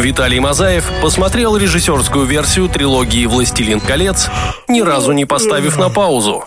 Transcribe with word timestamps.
Виталий 0.00 0.40
Мазаев 0.40 0.90
посмотрел 1.02 1.58
режиссерскую 1.58 2.24
версию 2.24 2.70
трилогии 2.70 3.26
«Властелин 3.26 3.80
колец», 3.80 4.30
ни 4.66 4.80
разу 4.80 5.12
не 5.12 5.26
поставив 5.26 5.76
на 5.78 5.90
паузу. 5.90 6.42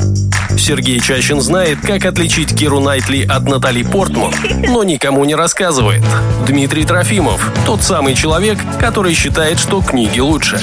Сергей 0.58 1.00
Чащин 1.00 1.40
знает, 1.40 1.80
как 1.82 2.06
отличить 2.06 2.58
Киру 2.58 2.80
Найтли 2.80 3.24
от 3.30 3.44
Натали 3.44 3.84
Портман, 3.84 4.34
но 4.68 4.84
никому 4.84 5.24
не 5.26 5.36
рассказывает. 5.36 6.04
Дмитрий 6.48 6.84
Трофимов– 6.84 7.52
тот 7.66 7.84
самый 7.84 8.16
человек, 8.16 8.58
который 8.80 9.14
считает, 9.14 9.60
что 9.60 9.82
книги 9.82 10.20
лучше. 10.20 10.60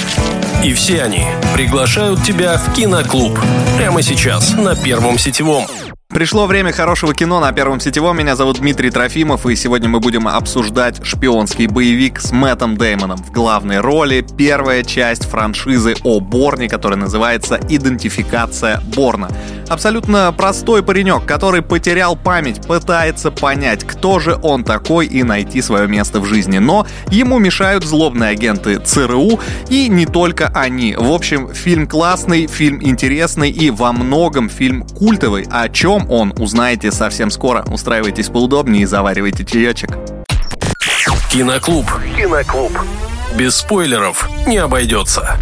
И 0.64 0.72
все 0.72 1.02
они 1.02 1.26
приглашают 1.54 2.24
тебя 2.24 2.58
в 2.58 2.74
киноклуб. 2.74 3.38
Прямо 3.78 4.02
сейчас 4.02 4.52
на 4.54 4.74
Первом 4.74 5.16
сетевом. 5.16 5.66
Пришло 6.10 6.48
время 6.48 6.72
хорошего 6.72 7.14
кино 7.14 7.38
на 7.38 7.52
Первом 7.52 7.78
сетевом. 7.78 8.18
Меня 8.18 8.34
зовут 8.34 8.58
Дмитрий 8.58 8.90
Трофимов, 8.90 9.46
и 9.46 9.54
сегодня 9.54 9.88
мы 9.88 10.00
будем 10.00 10.26
обсуждать 10.26 11.06
шпионский 11.06 11.68
боевик 11.68 12.20
с 12.20 12.32
Мэттом 12.32 12.76
Деймоном 12.76 13.18
в 13.18 13.30
главной 13.30 13.78
роли. 13.78 14.26
Первая 14.36 14.82
часть 14.82 15.24
франшизы 15.26 15.94
о 16.02 16.18
Борне, 16.18 16.68
которая 16.68 16.98
называется 16.98 17.60
«Идентификация 17.68 18.80
Борна». 18.96 19.30
Абсолютно 19.70 20.32
простой 20.32 20.82
паренек, 20.82 21.24
который 21.26 21.62
потерял 21.62 22.16
память, 22.16 22.62
пытается 22.66 23.30
понять, 23.30 23.84
кто 23.84 24.18
же 24.18 24.38
он 24.42 24.64
такой 24.64 25.06
и 25.06 25.22
найти 25.22 25.62
свое 25.62 25.86
место 25.86 26.20
в 26.20 26.24
жизни. 26.24 26.58
Но 26.58 26.86
ему 27.10 27.38
мешают 27.38 27.84
злобные 27.84 28.30
агенты 28.30 28.78
ЦРУ 28.78 29.40
и 29.68 29.88
не 29.88 30.06
только 30.06 30.48
они. 30.48 30.94
В 30.96 31.12
общем, 31.12 31.52
фильм 31.52 31.86
классный, 31.86 32.46
фильм 32.46 32.82
интересный 32.82 33.50
и 33.50 33.70
во 33.70 33.92
многом 33.92 34.48
фильм 34.48 34.86
культовый. 34.86 35.46
О 35.50 35.68
чем 35.68 35.90
чем 35.90 36.10
он, 36.10 36.32
узнаете 36.38 36.92
совсем 36.92 37.30
скоро. 37.30 37.64
Устраивайтесь 37.66 38.28
поудобнее 38.28 38.82
и 38.82 38.86
заваривайте 38.86 39.44
чаечек. 39.44 39.96
Киноклуб. 41.32 41.86
Киноклуб. 42.16 42.72
Без 43.34 43.56
спойлеров 43.56 44.28
не 44.46 44.58
обойдется. 44.58 45.38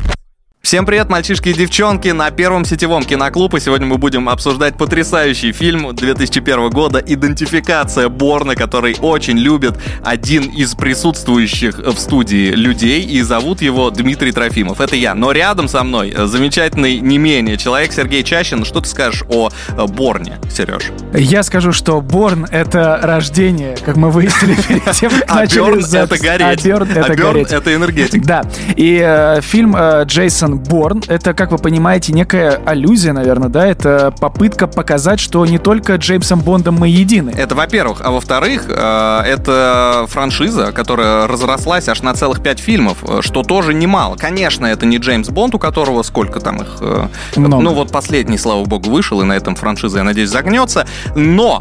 Всем 0.61 0.84
привет, 0.84 1.09
мальчишки 1.09 1.48
и 1.48 1.55
девчонки! 1.55 2.09
На 2.09 2.31
первом 2.31 2.67
сетевом 2.67 3.03
киноклуб, 3.03 3.55
и 3.55 3.61
сегодня 3.61 3.87
мы 3.87 3.97
будем 3.97 4.28
обсуждать 4.28 4.77
потрясающий 4.77 5.53
фильм 5.53 5.95
2001 5.95 6.69
года 6.69 6.98
«Идентификация 6.98 8.11
Борна», 8.11 8.55
который 8.55 8.97
очень 9.00 9.39
любит 9.39 9.78
один 10.05 10.42
из 10.42 10.75
присутствующих 10.75 11.78
в 11.78 11.97
студии 11.97 12.50
людей, 12.50 13.03
и 13.03 13.23
зовут 13.23 13.62
его 13.62 13.89
Дмитрий 13.89 14.33
Трофимов. 14.33 14.83
Это 14.83 14.95
я. 14.95 15.15
Но 15.15 15.33
рядом 15.33 15.69
со 15.69 15.84
мной 15.84 16.15
замечательный 16.25 16.98
не 16.98 17.17
менее 17.17 17.56
человек 17.56 17.93
Сергей 17.93 18.22
Чащин. 18.22 18.67
Что 18.67 18.81
ты 18.81 18.89
скажешь 18.89 19.22
о 19.31 19.48
Борне, 19.87 20.39
Сереж? 20.55 20.91
Я 21.15 21.45
скажу, 21.45 21.72
что 21.72 21.98
Борн— 22.03 22.47
это 22.50 22.98
рождение, 23.03 23.77
как 23.87 23.97
мы 23.97 24.11
выяснили 24.11 24.61
перед 24.69 24.91
тем, 24.91 25.11
как 25.12 25.25
а 25.28 25.34
начали 25.37 25.81
запись. 25.81 26.20
А 26.22 26.53
это 26.53 27.12
а 27.12 27.15
гореть. 27.15 27.53
это 27.53 27.75
энергетик. 27.75 28.27
Да. 28.27 28.43
И 28.77 29.00
э, 29.03 29.41
фильм 29.41 29.75
э, 29.75 30.05
Джейсон 30.49 30.59
Борн— 30.59 31.03
это, 31.09 31.35
как 31.35 31.53
вы 31.53 31.59
понимаете, 31.59 32.13
некая 32.13 32.61
аллюзия, 32.65 33.13
наверное, 33.13 33.49
да? 33.49 33.67
Это 33.67 34.13
попытка 34.19 34.67
показать, 34.67 35.21
что 35.21 35.45
не 35.47 35.59
только 35.59 35.97
Джеймсом 35.97 36.41
Бондом 36.41 36.77
мы 36.77 36.89
едины. 36.89 37.33
Это 37.37 37.55
во-первых. 37.55 38.01
А 38.03 38.11
во-вторых, 38.11 38.65
э, 38.69 39.21
это 39.27 40.07
франшиза, 40.09 40.73
которая 40.73 41.27
разрослась 41.27 41.89
аж 41.89 42.03
на 42.03 42.15
целых 42.15 42.43
пять 42.43 42.61
фильмов, 42.61 42.99
э, 43.07 43.21
что 43.21 43.43
тоже 43.43 43.75
немало. 43.75 44.17
Конечно, 44.17 44.67
это 44.67 44.87
не 44.87 44.99
Джеймс 44.99 45.29
Бонд, 45.29 45.55
у 45.55 45.59
которого 45.59 46.03
сколько 46.03 46.41
там 46.41 46.62
их... 46.62 46.77
Э, 46.81 47.09
Много. 47.37 47.62
Ну 47.62 47.75
вот 47.75 47.91
последний, 47.91 48.39
слава 48.39 48.65
богу, 48.65 48.91
вышел, 48.91 49.21
и 49.21 49.25
на 49.25 49.35
этом 49.35 49.55
франшиза, 49.55 49.99
я 49.99 50.05
надеюсь, 50.05 50.31
загнется. 50.31 50.87
Но 51.15 51.61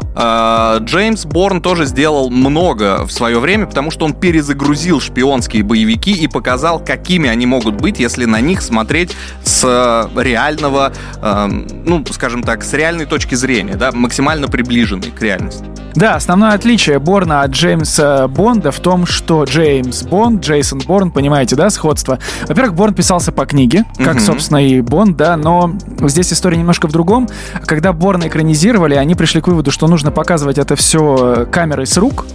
Джеймс 0.80 1.24
Борн 1.24 1.60
тоже 1.60 1.84
сделал 1.86 2.30
много 2.30 3.04
в 3.04 3.10
свое 3.10 3.38
время, 3.38 3.66
потому 3.66 3.90
что 3.90 4.04
он 4.04 4.14
перезагрузил 4.14 5.00
шпионские 5.00 5.62
боевики 5.62 6.12
и 6.12 6.28
показал, 6.28 6.78
какими 6.78 7.28
они 7.28 7.46
могут 7.46 7.74
быть, 7.74 7.98
если 7.98 8.24
на 8.24 8.40
них 8.40 8.62
смотреть 8.62 8.77
смотреть 8.78 9.16
с 9.42 9.64
э, 9.64 10.22
реального, 10.22 10.92
э, 11.20 11.46
ну, 11.84 12.04
скажем 12.12 12.44
так, 12.44 12.62
с 12.62 12.72
реальной 12.74 13.06
точки 13.06 13.34
зрения, 13.34 13.74
да, 13.74 13.90
максимально 13.90 14.46
приближенной 14.46 15.10
к 15.10 15.20
реальности. 15.20 15.64
Да, 15.94 16.14
основное 16.14 16.52
отличие 16.52 17.00
Борна 17.00 17.42
от 17.42 17.50
Джеймса 17.50 18.28
Бонда 18.28 18.70
в 18.70 18.78
том, 18.78 19.04
что 19.04 19.42
Джеймс 19.42 20.02
Бонд, 20.04 20.44
Джейсон 20.44 20.80
Борн, 20.86 21.10
понимаете, 21.10 21.56
да, 21.56 21.70
сходство? 21.70 22.20
Во-первых, 22.46 22.74
Борн 22.74 22.94
писался 22.94 23.32
по 23.32 23.46
книге, 23.46 23.84
как, 23.96 24.16
угу. 24.16 24.20
собственно, 24.22 24.64
и 24.64 24.80
Бонд, 24.80 25.16
да, 25.16 25.36
но 25.36 25.74
здесь 26.02 26.32
история 26.32 26.56
немножко 26.56 26.86
в 26.86 26.92
другом. 26.92 27.28
Когда 27.64 27.92
Борна 27.92 28.28
экранизировали, 28.28 28.94
они 28.94 29.16
пришли 29.16 29.40
к 29.40 29.48
выводу, 29.48 29.72
что 29.72 29.88
нужно 29.88 30.12
показывать 30.12 30.58
это 30.58 30.76
все 30.76 31.48
камерой 31.50 31.86
с 31.88 31.96
рук, 31.96 32.26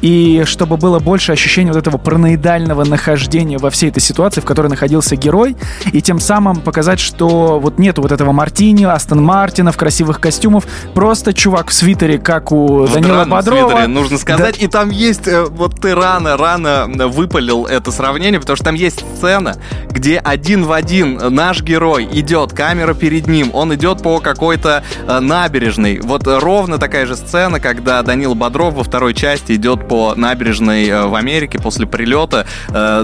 и 0.00 0.44
чтобы 0.46 0.78
было 0.78 0.98
больше 0.98 1.32
ощущения 1.32 1.72
вот 1.72 1.78
этого 1.78 1.98
параноидального 1.98 2.84
нахождения 2.84 3.58
во 3.58 3.68
всей 3.68 3.90
этой 3.90 4.00
ситуации, 4.00 4.40
в 4.40 4.44
которой 4.44 4.68
находился 4.68 5.16
герой, 5.16 5.56
и 5.92 6.00
тем 6.00 6.20
самым 6.20 6.60
показать, 6.60 7.00
что 7.00 7.58
вот 7.58 7.78
нету 7.78 8.02
вот 8.02 8.12
этого 8.12 8.32
Мартини, 8.32 8.84
Астон 8.84 9.22
Мартина 9.22 9.72
в 9.72 9.76
красивых 9.76 10.20
костюмах, 10.20 10.64
просто 10.94 11.32
чувак 11.32 11.70
в 11.70 11.72
свитере, 11.72 12.18
как 12.18 12.52
у 12.52 12.84
в 12.84 12.92
Данила 12.92 13.24
Бодрова. 13.24 13.70
Свитере, 13.70 13.86
нужно 13.86 14.18
сказать, 14.18 14.56
да. 14.58 14.64
и 14.64 14.68
там 14.68 14.90
есть, 14.90 15.26
э, 15.26 15.44
вот 15.44 15.80
ты 15.80 15.94
рано, 15.94 16.36
рано 16.36 16.86
выпалил 17.08 17.66
это 17.66 17.90
сравнение, 17.90 18.40
потому 18.40 18.56
что 18.56 18.64
там 18.66 18.74
есть 18.74 19.04
сцена, 19.16 19.56
где 19.90 20.18
один 20.18 20.64
в 20.64 20.72
один 20.72 21.20
наш 21.34 21.62
герой 21.62 22.08
идет, 22.12 22.52
камера 22.52 22.94
перед 22.94 23.26
ним, 23.26 23.50
он 23.52 23.74
идет 23.74 24.02
по 24.02 24.20
какой-то 24.20 24.82
э, 25.06 25.20
набережной. 25.20 26.00
Вот 26.00 26.26
ровно 26.26 26.78
такая 26.78 27.06
же 27.06 27.16
сцена, 27.16 27.60
когда 27.60 28.02
Данил 28.02 28.34
Бодров 28.34 28.74
во 28.74 28.84
второй 28.84 29.14
части 29.14 29.52
идет 29.52 29.88
по 29.88 30.14
набережной 30.14 30.88
э, 30.88 31.06
в 31.06 31.14
Америке 31.14 31.58
после 31.58 31.86
прилета. 31.86 32.46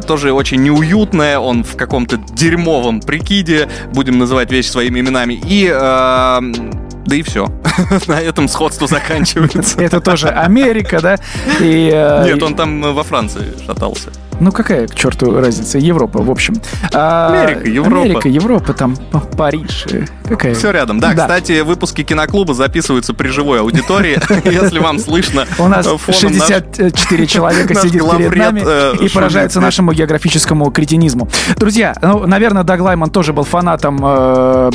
Тоже 0.06 0.32
очень 0.32 0.62
неуютная, 0.62 1.38
он 1.38 1.64
в 1.64 1.76
каком-то 1.76 2.16
дерьмовом 2.76 3.00
прикиде, 3.00 3.68
будем 3.92 4.18
называть 4.18 4.50
вещи 4.50 4.68
своими 4.68 5.00
именами. 5.00 5.40
И 5.44 5.68
да 5.68 7.14
и 7.14 7.22
все. 7.22 7.46
На 8.08 8.20
этом 8.20 8.48
сходство 8.48 8.86
заканчивается. 8.88 9.80
Это 9.80 10.00
тоже 10.00 10.28
Америка, 10.28 11.00
да? 11.00 11.18
Нет, 11.60 12.42
он 12.42 12.54
там 12.54 12.82
во 12.82 13.02
Франции 13.04 13.54
шатался. 13.64 14.10
Ну 14.40 14.52
какая 14.52 14.86
к 14.86 14.94
черту 14.94 15.38
разница? 15.38 15.78
Европа, 15.78 16.20
в 16.22 16.30
общем. 16.30 16.54
А, 16.92 17.42
Америка, 17.42 17.68
Европа. 17.68 18.00
Америка, 18.02 18.28
Европа, 18.28 18.72
там 18.74 18.96
Париж. 19.36 19.86
Э, 19.90 20.04
какая? 20.28 20.54
Все 20.54 20.70
рядом. 20.70 21.00
Да, 21.00 21.14
да, 21.14 21.22
кстати, 21.22 21.60
выпуски 21.60 22.02
киноклуба 22.02 22.52
записываются 22.54 23.14
при 23.14 23.28
живой 23.28 23.60
аудитории. 23.60 24.18
Если 24.44 24.78
вам 24.78 24.98
слышно. 24.98 25.46
У 25.58 25.68
нас 25.68 25.86
64 25.86 27.26
человека 27.26 27.74
сидит 27.76 28.02
перед 28.02 28.36
нами 28.36 28.62
э, 28.64 28.96
и 29.00 29.08
поражаются 29.08 29.60
нашему 29.60 29.92
географическому 29.92 30.70
кретинизму. 30.70 31.28
Друзья, 31.56 31.94
ну, 32.02 32.26
наверное, 32.26 32.62
Даг 32.62 32.80
Лайман 32.80 33.10
тоже 33.10 33.32
был 33.32 33.44
фанатом 33.44 34.00
э, 34.02 34.70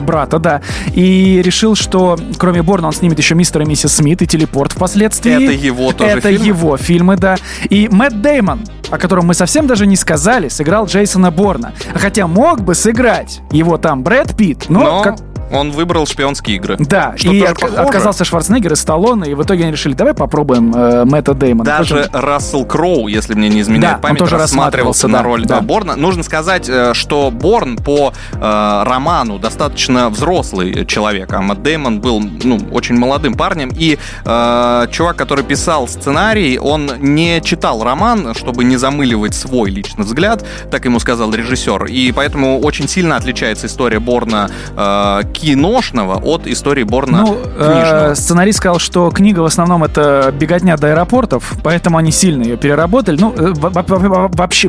брата, 0.00 0.38
да. 0.38 0.62
И 0.94 1.40
решил, 1.42 1.76
что 1.76 2.18
кроме 2.38 2.62
Борна 2.62 2.88
он 2.88 2.92
снимет 2.92 3.18
еще 3.18 3.34
мистера 3.34 3.64
и 3.64 3.68
миссис 3.68 3.92
Смит 3.92 4.22
и 4.22 4.26
телепорт 4.26 4.72
впоследствии. 4.72 5.32
Это 5.32 5.52
его 5.52 5.92
тоже 5.92 6.10
Это 6.10 6.30
его 6.30 6.76
фильмы, 6.76 7.16
да. 7.16 7.36
И 7.68 7.88
Мэтт 8.00 8.22
Деймон, 8.22 8.60
о 8.90 8.96
котором 8.96 9.26
мы 9.26 9.34
совсем 9.34 9.66
даже 9.66 9.86
не 9.86 9.94
сказали, 9.94 10.48
сыграл 10.48 10.86
Джейсона 10.86 11.30
Борна. 11.30 11.74
Хотя 11.94 12.26
мог 12.26 12.62
бы 12.62 12.74
сыграть 12.74 13.42
его 13.50 13.76
там 13.76 14.02
Брэд 14.02 14.34
Питт, 14.38 14.70
но, 14.70 14.80
но... 14.80 15.02
Как 15.02 15.29
он 15.50 15.70
выбрал 15.70 16.06
шпионские 16.06 16.56
игры. 16.56 16.76
Да, 16.78 17.14
что 17.16 17.30
и 17.32 17.42
от, 17.42 17.62
отказался 17.62 18.24
Шварценеггер 18.24 18.72
и 18.72 18.76
Сталлоне, 18.76 19.30
и 19.32 19.34
в 19.34 19.42
итоге 19.42 19.64
они 19.64 19.72
решили, 19.72 19.94
давай 19.94 20.14
попробуем 20.14 20.74
э, 20.74 21.04
Мэтта 21.04 21.34
Дэймона. 21.34 21.64
Даже 21.64 22.04
Хочем... 22.04 22.10
Рассел 22.12 22.64
Кроу, 22.64 23.08
если 23.08 23.34
мне 23.34 23.48
не 23.48 23.60
изменяет 23.60 23.96
да, 23.96 24.00
память, 24.00 24.18
тоже 24.18 24.36
рассматривался 24.36 25.08
на 25.08 25.22
роль 25.22 25.44
да. 25.44 25.60
Борна. 25.60 25.96
Нужно 25.96 26.22
сказать, 26.22 26.68
э, 26.68 26.94
что 26.94 27.30
Борн 27.30 27.76
по 27.76 28.12
э, 28.32 28.82
роману 28.86 29.38
достаточно 29.38 30.10
взрослый 30.10 30.86
человек, 30.86 31.32
а 31.32 31.40
Мэтт 31.40 31.62
Дэймон 31.62 32.00
был 32.00 32.20
ну, 32.20 32.58
очень 32.72 32.96
молодым 32.96 33.34
парнем, 33.34 33.70
и 33.74 33.98
э, 34.24 34.86
чувак, 34.90 35.16
который 35.16 35.44
писал 35.44 35.88
сценарий, 35.88 36.58
он 36.58 36.90
не 36.98 37.40
читал 37.42 37.82
роман, 37.82 38.34
чтобы 38.34 38.64
не 38.64 38.76
замыливать 38.76 39.34
свой 39.34 39.70
личный 39.70 40.04
взгляд, 40.04 40.44
так 40.70 40.84
ему 40.84 41.00
сказал 41.00 41.32
режиссер, 41.32 41.86
и 41.86 42.12
поэтому 42.12 42.60
очень 42.60 42.88
сильно 42.88 43.16
отличается 43.16 43.66
история 43.66 44.00
Борна 44.00 44.50
э, 44.76 45.22
киношного 45.40 46.16
от 46.16 46.46
истории 46.46 46.82
Борна 46.82 47.22
ну, 47.22 47.34
книжного. 47.34 48.10
Э, 48.10 48.14
сценарист 48.14 48.58
сказал, 48.58 48.78
что 48.78 49.10
книга 49.10 49.40
в 49.40 49.46
основном 49.46 49.84
это 49.84 50.32
беготня 50.38 50.76
до 50.76 50.88
аэропортов, 50.88 51.54
поэтому 51.62 51.96
они 51.96 52.10
сильно 52.10 52.42
ее 52.42 52.56
переработали. 52.56 53.18
Ну, 53.18 53.34
э, 53.36 53.52
вообще, 53.54 54.68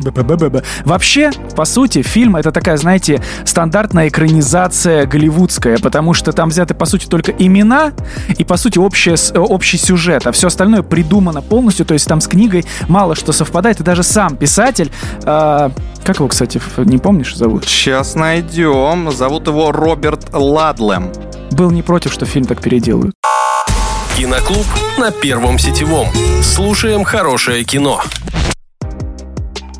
вообще, 0.84 1.30
по 1.54 1.64
сути, 1.64 2.02
фильм 2.02 2.36
это 2.36 2.52
такая, 2.52 2.76
знаете, 2.76 3.22
стандартная 3.44 4.08
экранизация 4.08 5.06
голливудская, 5.06 5.78
потому 5.78 6.14
что 6.14 6.32
там 6.32 6.48
взяты, 6.48 6.74
по 6.74 6.86
сути, 6.86 7.06
только 7.06 7.32
имена 7.32 7.92
и, 8.38 8.44
по 8.44 8.56
сути, 8.56 8.78
общее, 8.78 9.16
общий 9.36 9.76
сюжет, 9.76 10.26
а 10.26 10.32
все 10.32 10.46
остальное 10.46 10.82
придумано 10.82 11.42
полностью, 11.42 11.84
то 11.84 11.94
есть 11.94 12.08
там 12.08 12.20
с 12.20 12.28
книгой 12.28 12.64
мало 12.88 13.14
что 13.14 13.32
совпадает, 13.32 13.80
и 13.80 13.84
даже 13.84 14.02
сам 14.02 14.36
писатель 14.36 14.90
э, 15.24 15.70
как 16.04 16.16
его, 16.16 16.26
кстати, 16.26 16.60
не 16.78 16.98
помнишь 16.98 17.36
зовут? 17.36 17.64
Сейчас 17.64 18.16
найдем. 18.16 19.12
Зовут 19.12 19.46
его 19.46 19.70
Роберт 19.70 20.34
Ладлем. 20.62 21.10
Был 21.50 21.72
не 21.72 21.82
против, 21.82 22.12
что 22.12 22.24
фильм 22.24 22.46
так 22.46 22.60
переделают. 22.60 23.16
Киноклуб 24.16 24.64
на 24.96 25.10
Первом 25.10 25.58
сетевом. 25.58 26.06
Слушаем 26.40 27.02
хорошее 27.02 27.64
кино. 27.64 28.00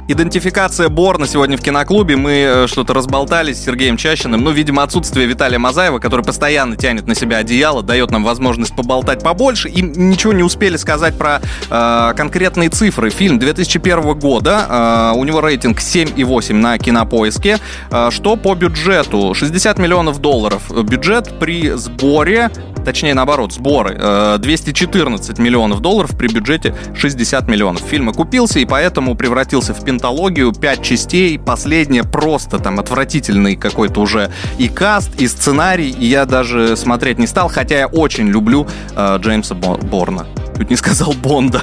Идентификация 0.08 0.88
Борна 0.88 1.28
сегодня 1.28 1.56
в 1.56 1.60
киноклубе. 1.60 2.16
Мы 2.16 2.32
э, 2.32 2.66
что-то 2.66 2.92
разболтались 2.92 3.58
с 3.58 3.64
Сергеем 3.64 3.96
Чащиным. 3.96 4.42
Ну, 4.42 4.50
видимо, 4.50 4.82
отсутствие 4.82 5.28
Виталия 5.28 5.60
Мазаева, 5.60 6.00
который 6.00 6.24
постоянно 6.24 6.76
тянет 6.76 7.06
на 7.06 7.14
себя 7.14 7.36
одеяло, 7.36 7.84
дает 7.84 8.10
нам 8.10 8.24
возможность 8.24 8.74
поболтать 8.74 9.22
побольше. 9.22 9.68
И 9.68 9.80
ничего 9.80 10.32
не 10.32 10.42
успели 10.42 10.76
сказать 10.76 11.16
про 11.16 11.40
э, 11.70 12.14
конкретные 12.16 12.68
цифры. 12.68 13.10
Фильм 13.10 13.38
2001 13.38 14.18
года. 14.18 15.12
Э, 15.14 15.16
у 15.16 15.22
него 15.22 15.40
рейтинг 15.40 15.78
7,8 15.78 16.52
на 16.52 16.78
кинопоиске. 16.78 17.58
Э, 17.92 18.08
что 18.10 18.34
по 18.34 18.56
бюджету? 18.56 19.34
60 19.34 19.78
миллионов 19.78 20.18
долларов. 20.18 20.62
Бюджет 20.84 21.38
при 21.38 21.70
сборе 21.70 22.50
точнее 22.84 23.14
наоборот, 23.14 23.52
сборы 23.52 23.94
214 24.38 25.38
миллионов 25.38 25.78
долларов 25.78 26.18
при 26.18 26.26
бюджете 26.26 26.74
60 26.96 27.46
миллионов. 27.46 27.82
Фильм 27.82 28.08
окупился 28.08 28.58
и 28.58 28.64
поэтому 28.64 29.14
превратился 29.14 29.72
в 29.72 29.84
пенталогию, 29.92 30.52
пять 30.52 30.82
частей, 30.82 31.38
последняя 31.38 32.02
просто 32.02 32.58
там 32.58 32.80
отвратительный 32.80 33.56
какой-то 33.56 34.00
уже 34.00 34.30
и 34.56 34.68
каст, 34.68 35.10
и 35.18 35.28
сценарий, 35.28 35.90
и 35.90 36.06
я 36.06 36.24
даже 36.24 36.78
смотреть 36.78 37.18
не 37.18 37.26
стал, 37.26 37.50
хотя 37.50 37.80
я 37.80 37.86
очень 37.86 38.26
люблю 38.26 38.66
э, 38.96 39.18
Джеймса 39.18 39.54
Борна. 39.54 40.26
Чуть 40.56 40.70
не 40.70 40.76
сказал 40.76 41.12
Бонда. 41.12 41.62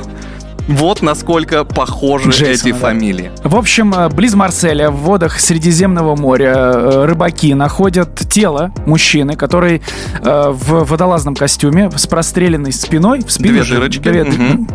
Вот 0.67 1.01
насколько 1.01 1.63
похожи 1.63 2.29
Джейсона, 2.29 2.69
эти 2.69 2.71
да. 2.71 2.77
фамилии. 2.77 3.31
В 3.43 3.55
общем, 3.55 3.91
э, 3.95 4.09
близ 4.09 4.35
Марселя, 4.35 4.91
в 4.91 4.97
водах 4.97 5.39
Средиземного 5.39 6.15
моря, 6.15 6.53
э, 6.55 7.05
рыбаки 7.05 7.55
находят 7.55 8.15
тело 8.29 8.71
мужчины, 8.85 9.35
который 9.35 9.81
э, 10.21 10.49
в 10.51 10.83
водолазном 10.83 11.33
костюме 11.33 11.89
с 11.95 12.05
простреленной 12.05 12.73
спиной 12.73 13.21
в 13.25 13.31
спину. 13.31 13.63
Две 13.63 13.75
дырочки. 13.75 14.01
Две, 14.03 14.21
угу. 14.21 14.67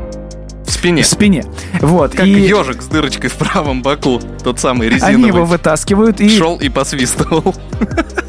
В 0.65 0.71
спине. 0.71 1.03
В 1.03 1.07
спине. 1.07 1.45
Вот. 1.81 2.13
Как 2.13 2.27
и... 2.27 2.31
ежик 2.31 2.83
с 2.83 2.87
дырочкой 2.87 3.31
в 3.31 3.35
правом 3.35 3.83
боку. 3.83 4.21
Тот 4.43 4.61
самый 4.61 4.89
резиновый. 4.89 5.15
Они 5.15 5.27
его 5.27 5.45
вытаскивают 5.45 6.21
и... 6.21 6.29
Шел 6.29 6.57
и 6.59 6.69
посвистывал. 6.69 7.55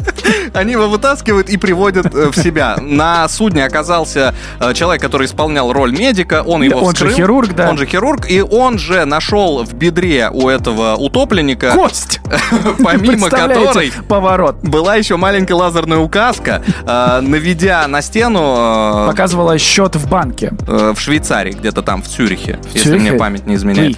Они 0.53 0.73
его 0.73 0.87
вытаскивают 0.87 1.49
и 1.49 1.57
приводят 1.57 2.13
э, 2.13 2.31
в 2.31 2.35
себя. 2.35 2.77
На 2.79 3.27
судне 3.27 3.65
оказался 3.65 4.33
э, 4.59 4.73
человек, 4.73 5.01
который 5.01 5.25
исполнял 5.25 5.71
роль 5.73 5.91
медика. 5.91 6.43
Он 6.43 6.63
его 6.63 6.79
Он 6.79 6.93
вскрыл, 6.93 7.11
же 7.11 7.15
хирург, 7.15 7.53
да. 7.53 7.69
Он 7.69 7.77
же 7.77 7.85
хирург. 7.85 8.29
И 8.29 8.41
он 8.41 8.77
же 8.77 9.05
нашел 9.05 9.63
в 9.63 9.73
бедре 9.73 10.29
у 10.31 10.49
этого 10.49 10.95
утопленника... 10.95 11.71
Кость! 11.71 12.19
Помимо 12.83 13.29
которой... 13.29 13.91
Поворот. 14.07 14.57
Была 14.61 14.95
еще 14.95 15.17
маленькая 15.17 15.55
лазерная 15.55 15.99
указка. 15.99 16.63
Э, 16.85 17.19
наведя 17.21 17.87
на 17.87 18.01
стену... 18.01 19.05
Показывала 19.07 19.57
счет 19.57 19.95
в 19.95 20.09
банке. 20.09 20.53
В 20.67 20.97
Швейцарии, 20.97 21.51
где-то 21.51 21.81
там, 21.81 22.01
в 22.01 22.07
Цюрихе. 22.07 22.59
Если 22.73 22.97
мне 22.97 23.13
память 23.13 23.45
не 23.45 23.55
изменяет. 23.55 23.97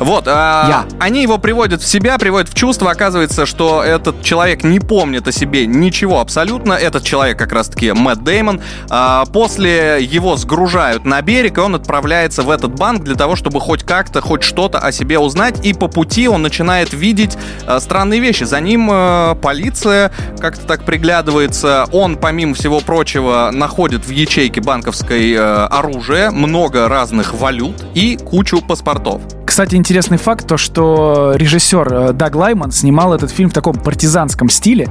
Вот, 0.00 0.24
а, 0.26 0.66
Я. 0.68 0.84
они 0.98 1.22
его 1.22 1.38
приводят 1.38 1.82
в 1.82 1.86
себя, 1.86 2.18
приводят 2.18 2.50
в 2.50 2.54
чувство. 2.54 2.90
Оказывается, 2.90 3.46
что 3.46 3.82
этот 3.82 4.22
человек 4.22 4.64
не 4.64 4.80
помнит 4.80 5.26
о 5.28 5.32
себе 5.32 5.66
ничего 5.66 6.20
абсолютно. 6.20 6.72
Этот 6.72 7.04
человек 7.04 7.38
как 7.38 7.52
раз-таки 7.52 7.92
Мэтт 7.92 8.22
Деймон. 8.22 8.60
А, 8.90 9.24
после 9.26 10.02
его 10.02 10.36
сгружают 10.36 11.04
на 11.04 11.20
берег, 11.22 11.58
и 11.58 11.60
он 11.60 11.74
отправляется 11.74 12.42
в 12.42 12.50
этот 12.50 12.74
банк 12.74 13.04
для 13.04 13.14
того, 13.14 13.36
чтобы 13.36 13.60
хоть 13.60 13.82
как-то, 13.84 14.20
хоть 14.20 14.42
что-то 14.42 14.78
о 14.78 14.92
себе 14.92 15.18
узнать. 15.18 15.64
И 15.64 15.72
по 15.72 15.88
пути 15.88 16.28
он 16.28 16.42
начинает 16.42 16.92
видеть 16.92 17.36
а, 17.66 17.80
странные 17.80 18.20
вещи. 18.20 18.44
За 18.44 18.60
ним 18.60 18.88
а, 18.90 19.34
полиция 19.34 20.10
как-то 20.40 20.66
так 20.66 20.84
приглядывается. 20.84 21.86
Он, 21.92 22.16
помимо 22.16 22.54
всего 22.54 22.80
прочего, 22.80 23.50
находит 23.52 24.06
в 24.06 24.10
ячейке 24.10 24.60
банковской 24.60 25.34
а, 25.36 25.66
оружие, 25.66 26.30
много 26.30 26.88
разных 26.88 27.34
валют 27.34 27.84
и 27.94 28.16
кучу 28.16 28.60
паспортов. 28.60 29.22
Кстати, 29.54 29.76
интересный 29.76 30.18
факт, 30.18 30.48
то 30.48 30.56
что 30.56 31.34
режиссер 31.36 31.92
э, 31.92 32.12
Даг 32.12 32.34
Лайман 32.34 32.72
снимал 32.72 33.14
этот 33.14 33.30
фильм 33.30 33.50
в 33.50 33.52
таком 33.52 33.76
партизанском 33.76 34.48
стиле, 34.48 34.88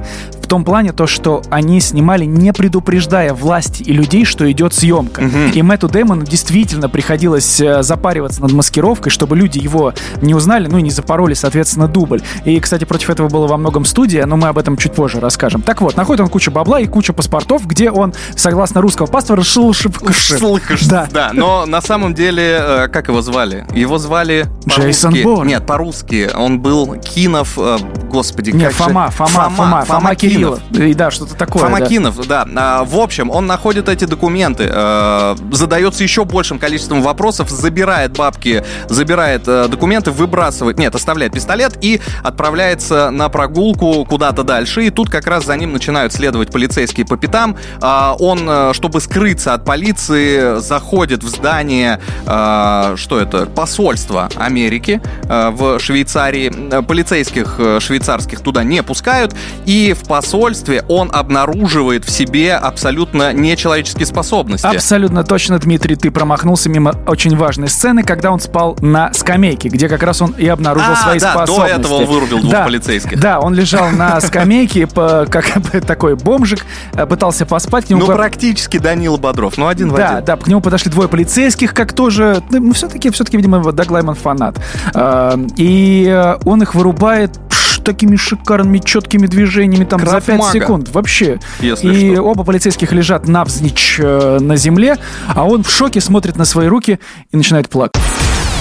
том 0.54 0.64
плане 0.64 0.92
то, 0.92 1.08
что 1.08 1.42
они 1.50 1.80
снимали 1.80 2.26
не 2.26 2.52
предупреждая 2.52 3.34
власти 3.34 3.82
и 3.82 3.92
людей, 3.92 4.24
что 4.24 4.48
идет 4.52 4.72
съемка. 4.72 5.22
Угу. 5.22 5.52
И 5.52 5.62
Мэтту 5.62 5.88
Дэймону 5.88 6.24
действительно 6.24 6.88
приходилось 6.88 7.60
э, 7.60 7.82
запариваться 7.82 8.40
над 8.40 8.52
маскировкой, 8.52 9.10
чтобы 9.10 9.36
люди 9.36 9.58
его 9.58 9.94
не 10.22 10.32
узнали, 10.32 10.68
ну 10.68 10.78
и 10.78 10.82
не 10.82 10.92
запороли, 10.92 11.34
соответственно, 11.34 11.88
дубль. 11.88 12.22
И, 12.44 12.60
кстати, 12.60 12.84
против 12.84 13.10
этого 13.10 13.28
было 13.28 13.48
во 13.48 13.56
многом 13.56 13.84
студия, 13.84 14.26
но 14.26 14.36
мы 14.36 14.46
об 14.46 14.56
этом 14.56 14.76
чуть 14.76 14.92
позже 14.92 15.18
расскажем. 15.18 15.60
Так 15.60 15.80
вот, 15.80 15.96
находит 15.96 16.20
он 16.20 16.28
кучу 16.28 16.52
бабла 16.52 16.78
и 16.78 16.86
кучу 16.86 17.12
паспортов, 17.12 17.66
где 17.66 17.90
он, 17.90 18.14
согласно 18.36 18.80
русского 18.80 19.06
паспорта, 19.06 19.42
шилшипкш. 19.42 20.84
Да. 20.84 21.08
да, 21.10 21.30
но 21.32 21.66
на 21.66 21.82
самом 21.82 22.14
деле, 22.14 22.58
э, 22.60 22.88
как 22.92 23.08
его 23.08 23.22
звали? 23.22 23.66
Его 23.74 23.98
звали 23.98 24.46
Джейсон 24.68 25.20
Борн. 25.24 25.48
Нет, 25.48 25.66
по-русски. 25.66 26.30
Он 26.32 26.60
был 26.60 26.94
Кинов, 26.94 27.58
э, 27.58 27.78
господи, 28.08 28.50
Нет. 28.50 28.72
Фома, 28.74 29.10
Фома, 29.10 29.28
Фома, 29.28 29.50
Фома, 29.50 29.84
Фома 29.84 30.14
Кирилл. 30.14 30.43
Кириллов. 30.44 30.90
И 30.90 30.94
да, 30.94 31.10
что-то 31.10 31.34
такое. 31.34 31.62
Фомакинов, 31.62 32.16
да. 32.26 32.44
да. 32.44 32.80
А, 32.80 32.84
в 32.84 32.96
общем, 32.96 33.30
он 33.30 33.46
находит 33.46 33.88
эти 33.88 34.04
документы, 34.04 34.70
э, 34.70 35.36
задается 35.52 36.02
еще 36.02 36.24
большим 36.24 36.58
количеством 36.58 37.02
вопросов, 37.02 37.50
забирает 37.50 38.12
бабки, 38.16 38.64
забирает 38.88 39.42
э, 39.46 39.68
документы, 39.68 40.10
выбрасывает, 40.10 40.78
нет, 40.78 40.94
оставляет 40.94 41.32
пистолет 41.32 41.78
и 41.80 42.00
отправляется 42.22 43.10
на 43.10 43.28
прогулку 43.28 44.04
куда-то 44.04 44.42
дальше. 44.42 44.86
И 44.86 44.90
тут 44.90 45.10
как 45.10 45.26
раз 45.26 45.46
за 45.46 45.56
ним 45.56 45.72
начинают 45.72 46.12
следовать 46.12 46.50
полицейские 46.50 47.06
по 47.06 47.16
пятам. 47.16 47.56
А, 47.80 48.16
он, 48.18 48.46
э, 48.48 48.72
чтобы 48.74 49.00
скрыться 49.00 49.54
от 49.54 49.64
полиции, 49.64 50.58
заходит 50.60 51.22
в 51.22 51.28
здание, 51.28 52.00
что 52.24 53.18
это, 53.20 53.46
посольства 53.46 54.28
Америки 54.36 55.00
в 55.24 55.78
Швейцарии. 55.78 56.82
Полицейских 56.82 57.60
швейцарских 57.78 58.40
туда 58.40 58.62
не 58.62 58.82
пускают. 58.82 59.34
И 59.66 59.94
в 59.94 60.06
посольстве 60.24 60.82
он 60.88 61.10
обнаруживает 61.12 62.04
в 62.04 62.10
себе 62.10 62.54
абсолютно 62.54 63.32
нечеловеческие 63.32 64.06
способности. 64.06 64.66
Абсолютно 64.66 65.22
точно, 65.22 65.58
Дмитрий, 65.58 65.96
ты 65.96 66.10
промахнулся 66.10 66.70
мимо 66.70 66.94
очень 67.06 67.36
важной 67.36 67.68
сцены, 67.68 68.02
когда 68.02 68.30
он 68.32 68.40
спал 68.40 68.76
на 68.80 69.12
скамейке, 69.12 69.68
где 69.68 69.88
как 69.88 70.02
раз 70.02 70.22
он 70.22 70.30
и 70.32 70.46
обнаружил 70.48 70.92
а, 70.92 70.96
свои 70.96 71.18
да, 71.18 71.32
способности. 71.32 71.74
до 71.74 71.80
этого 71.80 71.94
он 71.94 72.04
вырубил 72.06 72.38
двух 72.40 72.50
да, 72.50 72.64
полицейских. 72.64 73.20
Да, 73.20 73.38
он 73.38 73.54
лежал 73.54 73.90
на 73.90 74.18
скамейке, 74.20 74.86
как 74.94 75.46
такой 75.86 76.16
бомжик, 76.16 76.64
э, 76.94 77.06
пытался 77.06 77.44
поспать. 77.44 77.90
Ну, 77.90 78.06
практически 78.06 78.78
Данила 78.78 79.18
Бодров, 79.18 79.58
ну, 79.58 79.68
один 79.68 79.90
в 79.90 79.94
один. 79.94 80.06
Да, 80.06 80.20
да, 80.22 80.36
к 80.36 80.46
нему 80.46 80.62
подошли 80.62 80.90
двое 80.90 81.08
полицейских, 81.08 81.74
как 81.74 81.92
тоже, 81.92 82.42
ну, 82.50 82.72
все-таки, 82.72 83.10
все-таки, 83.10 83.36
видимо, 83.36 83.72
Даг 83.72 83.90
Лайман 83.90 84.14
фанат. 84.14 84.58
Э, 84.94 85.36
и 85.58 86.06
э, 86.08 86.36
он 86.46 86.62
их 86.62 86.74
вырубает 86.74 87.38
такими 87.84 88.16
шикарными, 88.16 88.78
четкими 88.78 89.26
движениями 89.26 89.84
там 89.84 90.00
Краф 90.00 90.24
за 90.24 90.32
5 90.38 90.44
секунд. 90.52 90.88
Вообще. 90.90 91.38
Если 91.60 91.94
и 91.94 92.14
что. 92.14 92.22
оба 92.22 92.44
полицейских 92.44 92.92
лежат 92.92 93.28
навзничь 93.28 94.00
э, 94.02 94.38
на 94.40 94.56
земле, 94.56 94.96
а 95.28 95.44
он 95.44 95.62
в 95.62 95.70
шоке 95.70 96.00
смотрит 96.00 96.36
на 96.36 96.44
свои 96.44 96.66
руки 96.66 96.98
и 97.30 97.36
начинает 97.36 97.68
плакать. 97.68 98.02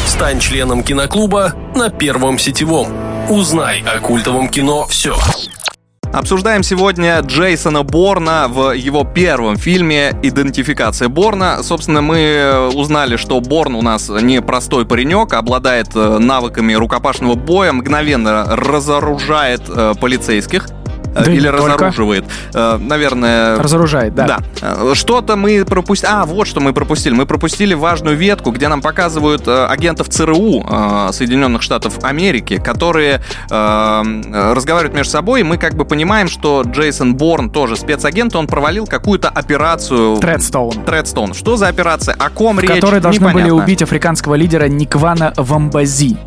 Стань 0.06 0.40
членом 0.40 0.84
киноклуба 0.84 1.54
на 1.76 1.90
Первом 1.90 2.38
сетевом. 2.38 2.88
Узнай 3.30 3.82
о 3.82 4.00
культовом 4.00 4.50
кино 4.50 4.86
все. 4.88 5.18
Обсуждаем 6.14 6.62
сегодня 6.62 7.20
Джейсона 7.22 7.82
Борна 7.82 8.48
в 8.48 8.74
его 8.74 9.04
первом 9.04 9.58
фильме 9.58 10.14
«Идентификация 10.22 11.10
Борна». 11.10 11.64
Собственно, 11.64 12.04
мы 12.04 12.70
узнали, 12.76 13.16
что 13.16 13.42
Борн 13.42 13.74
у 13.74 13.82
нас 13.82 14.10
не 14.10 14.40
простой 14.40 14.86
паренек, 14.86 15.34
обладает 15.34 15.88
э, 15.96 16.20
навыками 16.20 16.74
рукопашного 16.74 17.34
боя, 17.34 17.74
мгновенно 17.74 18.46
разоружает 18.56 19.64
э, 19.68 19.94
полицейских. 20.00 20.68
Э, 21.16 21.26
да 21.26 21.32
или 21.32 21.48
разоруживает. 21.48 22.26
Э, 22.54 22.78
наверное... 22.80 23.58
Разоружает, 23.58 24.16
да. 24.16 24.28
Да. 24.28 24.40
Э, 24.62 24.92
что-то 24.96 25.36
мы 25.36 25.66
пропустили... 25.66 26.10
А, 26.12 26.26
вот 26.26 26.48
что 26.48 26.60
мы 26.60 26.74
пропустили. 26.74 27.14
Мы 27.14 27.26
пропустили 27.26 27.74
важную 27.74 28.18
ветку, 28.18 28.52
где 28.52 28.68
нам 28.68 28.82
показывают 28.82 29.48
агентов 29.48 30.10
ЦРУ 30.10 30.66
Соединенных 31.12 31.62
Штатов 31.62 32.04
Америки, 32.04 32.58
которые 32.64 33.22
разговаривают 33.50 34.94
между 34.96 35.12
собой, 35.12 35.42
и 35.42 35.44
мы 35.44 35.58
как 35.58 35.76
бы 35.76 35.86
понимаем, 35.86 36.28
что 36.28 36.64
Джейсон 36.66 37.16
Борн 37.16 37.50
тоже 37.50 37.76
спецагент, 37.76 38.36
он 38.36 38.48
провалил 38.48 38.88
какую-то 38.88 39.30
операцию... 39.30 40.18
Тредстоун. 40.18 40.84
Тредстоун. 40.84 41.34
Что 41.34 41.58
за 41.58 41.68
операция? 41.68 42.16
О 42.18 42.30
ком 42.30 42.58
в 42.58 42.60
речь? 42.60 42.72
Которые 42.72 43.02
должны 43.02 43.20
Непонятно. 43.20 43.42
были 43.42 43.52
убить 43.52 43.82
африканского 43.82 44.36
лидера 44.36 44.66
Никвана 44.66 45.34
Вамбази. 45.38 46.18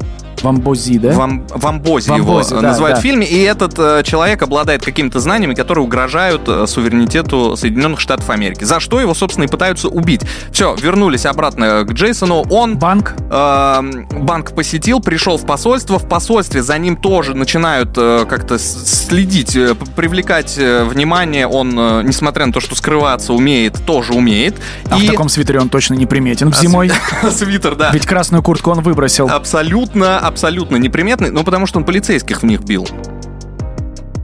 Вамбози, 0.46 0.98
да? 0.98 1.12
Вам, 1.12 1.44
Вамбози, 1.48 2.08
Вамбози 2.08 2.50
его 2.50 2.60
да, 2.60 2.68
называют 2.68 2.96
да. 2.96 3.00
в 3.00 3.02
фильме. 3.02 3.26
И 3.26 3.42
этот 3.42 3.74
э, 3.78 4.02
человек 4.04 4.42
обладает 4.42 4.84
какими-то 4.84 5.18
знаниями, 5.18 5.54
которые 5.54 5.84
угрожают 5.84 6.42
э, 6.46 6.66
суверенитету 6.68 7.56
Соединенных 7.56 7.98
Штатов 7.98 8.30
Америки. 8.30 8.62
За 8.62 8.78
что 8.78 9.00
его, 9.00 9.12
собственно, 9.14 9.44
и 9.44 9.48
пытаются 9.48 9.88
убить. 9.88 10.22
Все, 10.52 10.76
вернулись 10.76 11.26
обратно 11.26 11.84
к 11.84 11.92
Джейсону. 11.92 12.44
Он... 12.48 12.78
Банк? 12.78 13.16
Э, 13.30 13.80
банк 14.12 14.54
посетил, 14.54 15.00
пришел 15.00 15.36
в 15.36 15.44
посольство. 15.46 15.98
В 15.98 16.08
посольстве 16.08 16.62
за 16.62 16.78
ним 16.78 16.96
тоже 16.96 17.34
начинают 17.34 17.90
э, 17.96 18.24
как-то 18.28 18.58
следить, 18.58 19.56
э, 19.56 19.74
привлекать 19.74 20.56
э, 20.58 20.84
внимание. 20.84 21.48
Он, 21.48 21.76
э, 21.76 22.02
несмотря 22.04 22.46
на 22.46 22.52
то, 22.52 22.60
что 22.60 22.76
скрываться 22.76 23.32
умеет, 23.32 23.84
тоже 23.84 24.12
умеет. 24.12 24.56
А 24.90 24.98
и... 24.98 25.06
в 25.06 25.10
таком 25.10 25.28
свитере 25.28 25.60
он 25.60 25.68
точно 25.70 25.94
не 25.94 26.06
приметен 26.06 26.52
а 26.56 26.60
зимой. 26.60 26.92
Свитер, 27.30 27.74
да. 27.74 27.90
Ведь 27.90 28.06
красную 28.06 28.44
куртку 28.44 28.70
он 28.70 28.80
выбросил. 28.80 29.28
Абсолютно 29.28 30.18
абсолютно 30.37 30.76
неприметный, 30.76 31.31
ну 31.31 31.45
потому 31.45 31.66
что 31.66 31.78
он 31.78 31.87
полицейских 31.87 32.43
в 32.43 32.45
них 32.45 32.61
бил. 32.61 32.87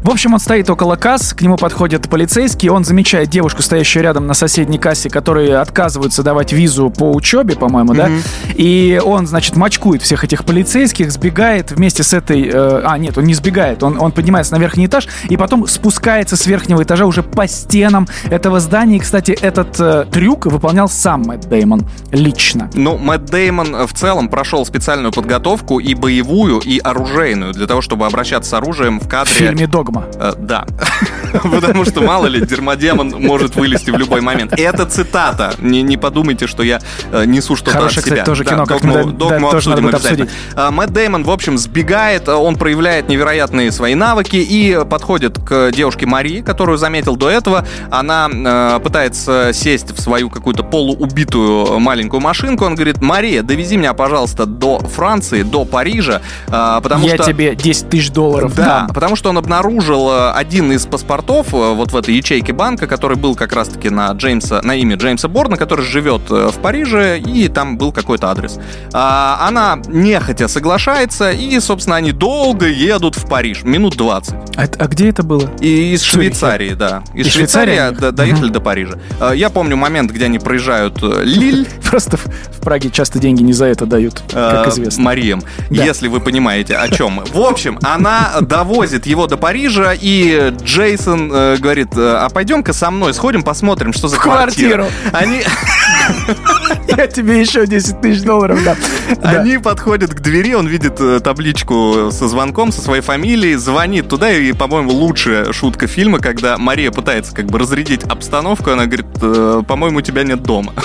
В 0.02 0.11
общем, 0.11 0.35
он 0.35 0.40
стоит 0.40 0.68
около 0.68 0.97
касс, 0.97 1.32
к 1.32 1.42
нему 1.42 1.56
подходит 1.56 2.09
полицейский, 2.11 2.68
он 2.68 2.85
замечает 2.85 3.28
девушку, 3.28 3.62
стоящую 3.62 4.02
рядом 4.02 4.26
на 4.26 4.35
соседней 4.35 4.78
кассе, 4.78 5.09
которые 5.09 5.59
отказываются 5.59 6.25
давать 6.25 6.52
визу 6.52 6.90
по 6.90 7.12
учебе, 7.12 7.54
по-моему, 7.54 7.94
да, 7.94 8.11
и 8.54 9.00
он, 9.02 9.28
значит, 9.28 9.54
мочкует 9.54 10.02
всех 10.02 10.25
этих 10.25 10.44
полицейских, 10.44 11.12
сбегает 11.12 11.71
вместе 11.71 12.02
с 12.02 12.12
этой... 12.12 12.49
э, 12.49 12.82
а, 12.85 12.99
нет, 12.99 13.16
он 13.16 13.25
не 13.25 13.35
сбегает, 13.35 13.85
он, 13.85 14.00
он 14.00 14.11
поднимается 14.11 14.52
на 14.54 14.59
верхний 14.59 14.87
этаж 14.87 15.06
и 15.28 15.37
потом 15.37 15.68
спускается 15.68 16.37
с 16.37 16.47
верхнего 16.47 16.82
этажа 16.82 17.06
уже 17.06 17.23
по 17.23 17.47
стенам 17.47 18.09
этого 18.25 18.59
здания. 18.59 18.97
И, 18.97 19.00
кстати, 19.00 19.30
этот 19.30 19.78
э, 19.78 20.06
трюк 20.11 20.47
выполнял 20.47 20.88
сам 20.88 21.23
Мэтт 21.23 21.49
Деймон 21.49 21.88
лично. 22.11 22.68
Ну, 22.75 22.99
Мэтт 22.99 23.26
Деймон 23.26 23.87
в 23.87 23.94
целом 23.94 24.28
прошел 24.28 24.66
специальную 24.66 25.12
подготовку 25.12 25.78
и 25.78 25.94
боевую, 25.94 26.59
и 26.59 26.80
оружейную 26.80 27.52
для 27.52 27.68
того, 27.68 27.82
чтобы 27.82 28.04
обращаться 28.06 28.50
с 28.50 28.54
оружием 28.54 28.99
в 28.99 29.04
В 29.04 29.09
кадре. 29.09 29.32
фильме 29.32 29.66
«Догма». 29.68 29.91
Э, 30.14 30.32
да. 30.38 30.66
Потому 31.32 31.84
что, 31.84 32.00
мало 32.02 32.26
ли, 32.26 32.40
дермодемон 32.44 33.11
может 33.18 33.56
вылезти 33.56 33.90
в 33.90 33.96
любой 33.96 34.20
момент. 34.20 34.52
Это 34.58 34.84
цитата. 34.87 35.54
Не, 35.58 35.82
не 35.82 35.96
подумайте, 35.96 36.46
что 36.46 36.62
я 36.62 36.80
э, 37.11 37.25
несу 37.25 37.56
что-то 37.56 37.72
Хорошее, 37.78 37.99
от 38.00 38.04
себя. 38.04 38.16
кстати, 38.16 38.26
тоже 38.26 38.44
Да, 38.44 38.50
кино, 38.50 38.66
как 38.66 38.78
догму, 38.82 38.94
надо- 38.94 39.11
да, 39.12 39.28
догму 39.28 39.50
тоже 39.50 39.70
обсудим 39.70 39.82
будет 39.84 39.94
обязательно. 39.94 40.28
А, 40.54 40.70
Мэтт 40.70 40.92
Деймон, 40.92 41.25
в 41.25 41.30
общем, 41.30 41.58
сбегает, 41.58 42.28
а, 42.28 42.37
он 42.37 42.56
проявляет 42.56 43.08
невероятные 43.08 43.70
свои 43.72 43.94
навыки 43.94 44.37
и 44.37 44.78
подходит 44.88 45.38
к 45.38 45.70
девушке 45.72 46.06
Марии, 46.06 46.40
которую 46.42 46.78
заметил 46.78 47.16
до 47.16 47.30
этого. 47.30 47.66
Она 47.90 48.28
э, 48.32 48.80
пытается 48.82 49.50
сесть 49.52 49.90
в 49.90 50.00
свою 50.00 50.30
какую-то 50.30 50.62
полуубитую 50.62 51.78
маленькую 51.80 52.20
машинку. 52.20 52.64
Он 52.64 52.75
говорит, 52.75 53.00
Мария, 53.00 53.42
довези 53.42 53.76
меня, 53.76 53.94
пожалуйста, 53.94 54.46
до 54.46 54.78
Франции, 54.80 55.42
до 55.42 55.64
Парижа, 55.64 56.22
а, 56.49 56.80
потому 56.80 57.06
Я 57.06 57.14
что... 57.16 57.25
тебе 57.25 57.54
10 57.54 57.88
тысяч 57.88 58.11
долларов 58.11 58.54
Да, 58.54 58.64
дам. 58.64 58.88
потому 58.88 59.16
что 59.16 59.30
он 59.30 59.38
обнаружил 59.38 59.81
э, 59.90 60.30
один 60.32 60.72
из 60.72 60.86
паспортов 60.86 61.52
э, 61.54 61.74
вот 61.74 61.92
в 61.92 61.96
этой 61.96 62.14
ячейке 62.14 62.52
банка, 62.52 62.86
который 62.86 63.16
был 63.16 63.34
как 63.34 63.52
раз-таки 63.52 63.90
на 63.90 64.10
Джеймса, 64.12 64.60
на 64.62 64.74
имя 64.74 64.96
Джеймса 64.96 65.28
Борна, 65.28 65.56
который 65.56 65.84
живет 65.84 66.22
э, 66.30 66.48
в 66.52 66.58
Париже, 66.60 67.18
и 67.18 67.48
там 67.48 67.78
был 67.78 67.92
какой-то 67.92 68.28
адрес. 68.30 68.58
А, 68.92 69.46
Она 69.48 69.80
нехотя 69.88 70.48
соглашается, 70.48 71.30
и, 71.30 71.58
собственно, 71.60 71.96
они 71.96 72.12
долго 72.12 72.66
едут 72.68 73.16
в 73.16 73.26
Париж, 73.28 73.62
минут 73.62 73.96
20. 73.96 74.34
А, 74.56 74.62
а 74.78 74.86
где 74.88 75.08
это 75.08 75.22
было? 75.22 75.50
И 75.60 75.92
из. 75.94 76.02
Швейцарии, 76.02 76.74
да. 76.74 77.02
Из, 77.14 77.26
Из 77.26 77.32
Швейцарии, 77.32 77.76
Швейцарии? 77.76 78.00
до- 78.00 78.12
доехали 78.12 78.48
до 78.50 78.60
Парижа. 78.60 78.98
Я 79.34 79.48
помню 79.50 79.76
момент, 79.76 80.10
где 80.10 80.26
они 80.26 80.38
проезжают 80.38 81.00
Лиль, 81.02 81.66
Просто 81.90 82.16
в, 82.16 82.24
Праге 82.62 82.90
часто 82.90 83.18
деньги 83.18 83.42
не 83.42 83.52
за 83.52 83.66
это 83.66 83.86
дают, 83.86 84.22
как 84.32 84.68
известно. 84.68 85.02
Марием, 85.02 85.42
Да. 85.70 85.84
если 85.84 86.06
вы 86.08 86.20
понимаете, 86.20 86.76
о 86.76 86.88
чем. 86.88 87.22
В 87.32 87.40
общем, 87.40 87.78
она 87.82 88.34
довозит 88.40 89.06
его 89.06 89.26
до 89.26 89.36
Парижа, 89.36 89.71
и 90.00 90.52
Джейсон 90.62 91.30
э, 91.32 91.56
говорит, 91.58 91.88
а 91.96 92.28
пойдем-ка 92.28 92.72
со 92.72 92.90
мной 92.90 93.14
сходим, 93.14 93.42
посмотрим, 93.42 93.92
что 93.92 94.08
за 94.08 94.16
В 94.16 94.20
квартира. 94.20 94.84
квартиру. 94.84 94.86
Они, 95.12 95.42
Я 96.96 97.06
тебе 97.06 97.40
еще 97.40 97.66
10 97.66 98.00
тысяч 98.00 98.22
долларов 98.22 98.62
дам. 98.64 98.76
Да. 99.22 99.40
они 99.40 99.58
подходят 99.58 100.14
к 100.14 100.20
двери, 100.20 100.54
он 100.54 100.66
видит 100.66 101.00
э, 101.00 101.20
табличку 101.20 102.10
со 102.10 102.28
звонком, 102.28 102.72
со 102.72 102.80
своей 102.80 103.02
фамилией, 103.02 103.56
звонит 103.56 104.08
туда, 104.08 104.30
и, 104.32 104.52
по-моему, 104.52 104.90
лучшая 104.90 105.52
шутка 105.52 105.86
фильма, 105.86 106.18
когда 106.18 106.58
Мария 106.58 106.90
пытается 106.90 107.34
как 107.34 107.46
бы 107.46 107.58
разрядить 107.58 108.04
обстановку, 108.04 108.70
она 108.70 108.86
говорит, 108.86 109.06
«Э, 109.20 109.62
по-моему, 109.66 110.00
тебя 110.00 110.22
нет 110.24 110.42
дома. 110.42 110.72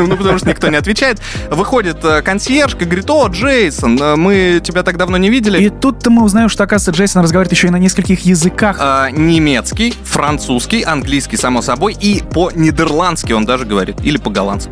Ну, 0.00 0.16
потому 0.16 0.38
что 0.38 0.48
никто 0.48 0.68
не 0.68 0.76
отвечает. 0.76 1.20
Выходит 1.50 2.02
э, 2.04 2.22
консьержка, 2.22 2.86
говорит, 2.86 3.10
о, 3.10 3.26
Джейсон, 3.26 4.00
мы 4.18 4.60
тебя 4.64 4.82
так 4.82 4.96
давно 4.96 5.18
не 5.18 5.28
видели. 5.28 5.62
И 5.62 5.68
тут-то 5.68 6.10
мы 6.10 6.22
узнаем, 6.24 6.48
что, 6.48 6.64
оказывается, 6.64 6.92
Джейсон 6.98 7.22
разговаривает 7.22 7.52
еще 7.52 7.66
и 7.66 7.70
на 7.70 7.76
нескольких 7.76 8.20
языках. 8.20 8.76
А, 8.80 9.10
немецкий, 9.10 9.94
французский, 10.04 10.82
английский, 10.82 11.36
само 11.36 11.60
собой, 11.60 11.96
и 12.00 12.22
по-нидерландски 12.22 13.32
он 13.32 13.44
даже 13.44 13.66
говорит, 13.66 13.96
или 14.02 14.16
по-голландски. 14.16 14.70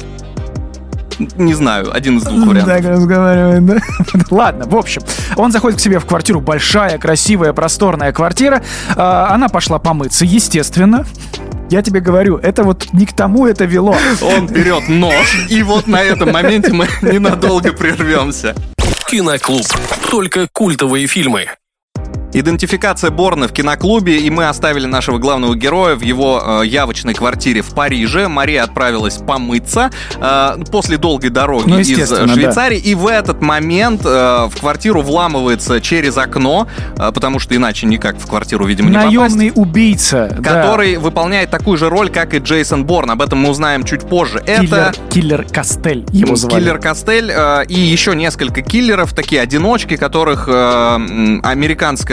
Не 1.37 1.55
знаю, 1.55 1.95
один 1.95 2.19
из 2.19 2.25
двух 2.25 2.47
вариантов. 2.47 2.77
Так 2.77 2.85
разговаривает, 2.85 3.67
да? 3.67 3.79
Ладно, 4.31 4.67
в 4.67 4.77
общем, 4.77 5.03
он 5.37 5.53
заходит 5.53 5.79
к 5.79 5.83
себе 5.83 5.99
в 5.99 6.07
квартиру, 6.07 6.41
большая, 6.41 6.99
красивая, 6.99 7.53
просторная 7.53 8.13
квартира. 8.13 8.63
А, 8.97 9.29
Она 9.35 9.49
пошла 9.49 9.79
помыться, 9.79 10.25
естественно. 10.25 11.05
Я 11.71 11.83
тебе 11.83 12.01
говорю, 12.01 12.37
это 12.37 12.63
вот 12.65 12.93
не 12.93 13.05
к 13.05 13.13
тому 13.13 13.47
это 13.47 13.65
вело. 13.65 13.95
Он 14.23 14.47
берет 14.47 14.89
нож, 14.89 15.47
и 15.51 15.63
вот 15.63 15.87
на 15.87 16.03
этом 16.03 16.33
моменте 16.33 16.73
мы 16.73 16.87
ненадолго 17.03 17.73
прервемся. 17.73 18.55
Киноклуб. 19.11 19.67
Только 20.11 20.49
культовые 20.53 21.07
фильмы. 21.07 21.47
Идентификация 22.33 23.11
Борна 23.11 23.49
в 23.49 23.53
киноклубе, 23.53 24.19
и 24.19 24.29
мы 24.31 24.49
оставили 24.49 24.87
нашего 24.87 25.19
главного 25.19 25.55
героя 25.57 25.95
в 25.97 26.03
его 26.03 26.61
э, 26.63 26.67
явочной 26.67 27.15
квартире 27.15 27.63
в 27.63 27.71
Париже. 27.75 28.29
Мария 28.29 28.65
отправилась 28.65 29.17
помыться 29.17 29.91
э, 30.21 30.57
после 30.71 30.99
долгой 30.99 31.31
дороги 31.31 31.69
Ну, 31.71 31.79
из 31.79 31.91
э, 32.13 32.27
да. 32.27 32.33
Швейцарии, 32.33 32.79
и 32.79 32.95
в 32.95 33.07
этот 33.07 33.41
момент 33.41 34.03
э, 34.05 34.47
в 34.51 34.61
квартиру 34.61 35.01
вламывается 35.03 35.81
через 35.81 36.19
окно, 36.19 36.69
э, 36.99 37.11
потому 37.13 37.39
что 37.39 37.57
иначе 37.57 37.87
никак 37.87 38.19
в 38.19 38.27
квартиру, 38.27 38.67
видимо, 38.67 38.91
не 38.91 38.97
попасть. 38.97 39.37
Наемный 39.37 39.53
убийца. 39.55 40.37
да. 40.39 40.53
который 40.53 40.97
выполняет 40.97 41.51
такую 41.51 41.79
же 41.79 41.89
роль, 41.89 42.11
как 42.11 42.35
и 42.35 42.39
Джейсон 42.39 42.85
Борн. 42.85 43.11
Об 43.11 43.23
этом 43.23 43.39
мы 43.39 43.49
узнаем 43.51 43.85
чуть 43.85 44.03
позже. 44.03 44.43
Киллер, 44.47 44.89
Это 44.91 44.93
киллер 45.11 45.47
Костель 45.51 46.05
его 46.13 46.37
звали. 46.37 46.61
Киллер 46.61 46.79
Костель 46.79 47.31
э, 47.35 47.65
и 47.69 47.81
еще 47.81 48.15
несколько 48.15 48.61
киллеров, 48.61 49.15
такие 49.15 49.41
одиночки, 49.41 49.97
которых 49.97 50.45
э, 50.47 50.53
м, 50.53 51.41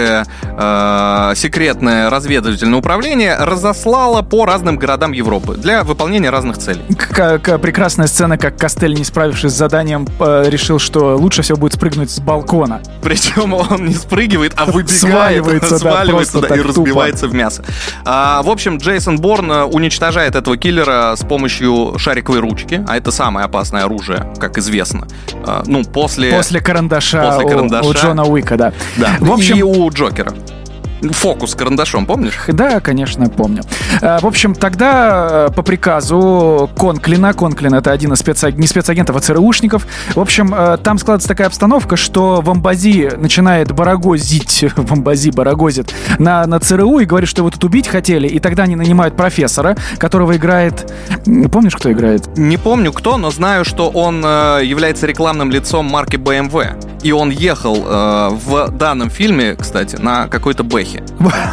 американское 0.05 0.25
э, 0.57 1.35
секретное 1.35 2.09
разведывательное 2.09 2.79
управление 2.79 3.35
разослало 3.37 4.21
по 4.21 4.45
разным 4.45 4.77
городам 4.77 5.11
Европы 5.11 5.55
для 5.55 5.83
выполнения 5.83 6.29
разных 6.29 6.57
целей. 6.57 6.81
К- 6.95 7.39
к- 7.39 7.57
прекрасная 7.57 8.07
сцена, 8.07 8.37
как 8.37 8.57
Костель, 8.57 8.93
не 8.93 9.03
справившись 9.03 9.51
с 9.51 9.55
заданием, 9.55 10.07
э, 10.19 10.45
решил, 10.47 10.79
что 10.79 11.15
лучше 11.17 11.41
всего 11.41 11.57
будет 11.57 11.73
спрыгнуть 11.73 12.11
с 12.11 12.19
балкона. 12.19 12.81
Причем 13.01 13.53
он 13.53 13.85
не 13.85 13.93
спрыгивает, 13.95 14.53
а 14.55 14.65
выбегает, 14.65 14.89
Сваливается, 14.91 15.69
да, 15.71 15.77
сваливается, 15.79 16.31
просто 16.33 16.39
да, 16.41 16.55
и 16.55 16.57
так 16.59 16.67
тупо. 16.73 16.79
разбивается 16.87 17.27
в 17.27 17.33
мясо. 17.33 17.63
А, 18.05 18.41
в 18.43 18.49
общем, 18.49 18.77
Джейсон 18.77 19.17
Борн 19.17 19.51
э, 19.51 19.63
уничтожает 19.63 20.35
этого 20.35 20.57
киллера 20.57 21.15
с 21.15 21.25
помощью 21.25 21.97
шариковой 21.97 22.39
ручки, 22.39 22.83
а 22.87 22.97
это 22.97 23.11
самое 23.11 23.45
опасное 23.45 23.83
оружие, 23.85 24.31
как 24.39 24.57
известно. 24.57 25.07
А, 25.45 25.63
ну, 25.65 25.83
после... 25.83 26.31
После 26.31 26.59
карандаша, 26.61 27.23
После 27.29 27.45
у- 27.45 27.49
карандаша. 27.49 27.89
У, 27.89 27.93
Джона 27.93 28.23
Уика, 28.25 28.57
да. 28.57 28.73
Да. 28.97 29.09
В 29.19 29.31
общем, 29.31 29.55
И 29.57 29.61
у 29.63 29.89
Джокера. 29.95 30.33
Фокус 31.01 31.55
карандашом, 31.55 32.05
помнишь? 32.05 32.39
Да, 32.47 32.79
конечно, 32.79 33.27
помню. 33.29 33.63
Э, 34.01 34.19
В 34.21 34.25
общем, 34.25 34.55
тогда 34.55 35.47
э, 35.49 35.53
по 35.53 35.61
приказу 35.61 36.69
Конклина, 36.77 37.33
Конклин 37.33 37.73
это 37.75 37.91
один 37.91 38.13
из 38.13 38.19
спецаг... 38.19 38.55
не 38.55 38.65
спецагентов, 38.67 39.15
а 39.15 39.19
ЦРУшников, 39.19 39.85
в 40.15 40.19
общем, 40.19 40.53
э, 40.55 40.77
там 40.77 40.97
складывается 40.97 41.27
такая 41.27 41.47
обстановка, 41.47 41.95
что 41.97 42.41
Вамбази 42.41 43.11
начинает 43.17 43.71
барагозить, 43.71 44.65
Вамбази 44.77 45.31
барагозит 45.31 45.93
на, 46.17 46.45
на 46.47 46.59
ЦРУ 46.59 46.99
и 46.99 47.05
говорит, 47.05 47.29
что 47.29 47.41
его 47.41 47.49
тут 47.49 47.63
убить 47.65 47.87
хотели, 47.87 48.27
и 48.27 48.39
тогда 48.39 48.63
они 48.63 48.75
нанимают 48.75 49.15
профессора, 49.15 49.75
которого 49.97 50.35
играет... 50.35 50.91
Помнишь, 51.51 51.75
кто 51.75 51.91
играет? 51.91 52.37
Не 52.37 52.57
помню 52.57 52.91
кто, 52.93 53.17
но 53.17 53.31
знаю, 53.31 53.65
что 53.65 53.89
он 53.89 54.23
э, 54.25 54.61
является 54.63 55.05
рекламным 55.05 55.51
лицом 55.51 55.85
марки 55.85 56.15
BMW. 56.15 56.81
И 57.03 57.11
он 57.11 57.29
ехал 57.29 57.75
в 57.75 58.71
данном 58.71 59.11
фильме, 59.11 59.55
кстати, 59.55 59.95
на 59.95 60.27
какой-то 60.27 60.63
бэхе. 60.85 61.03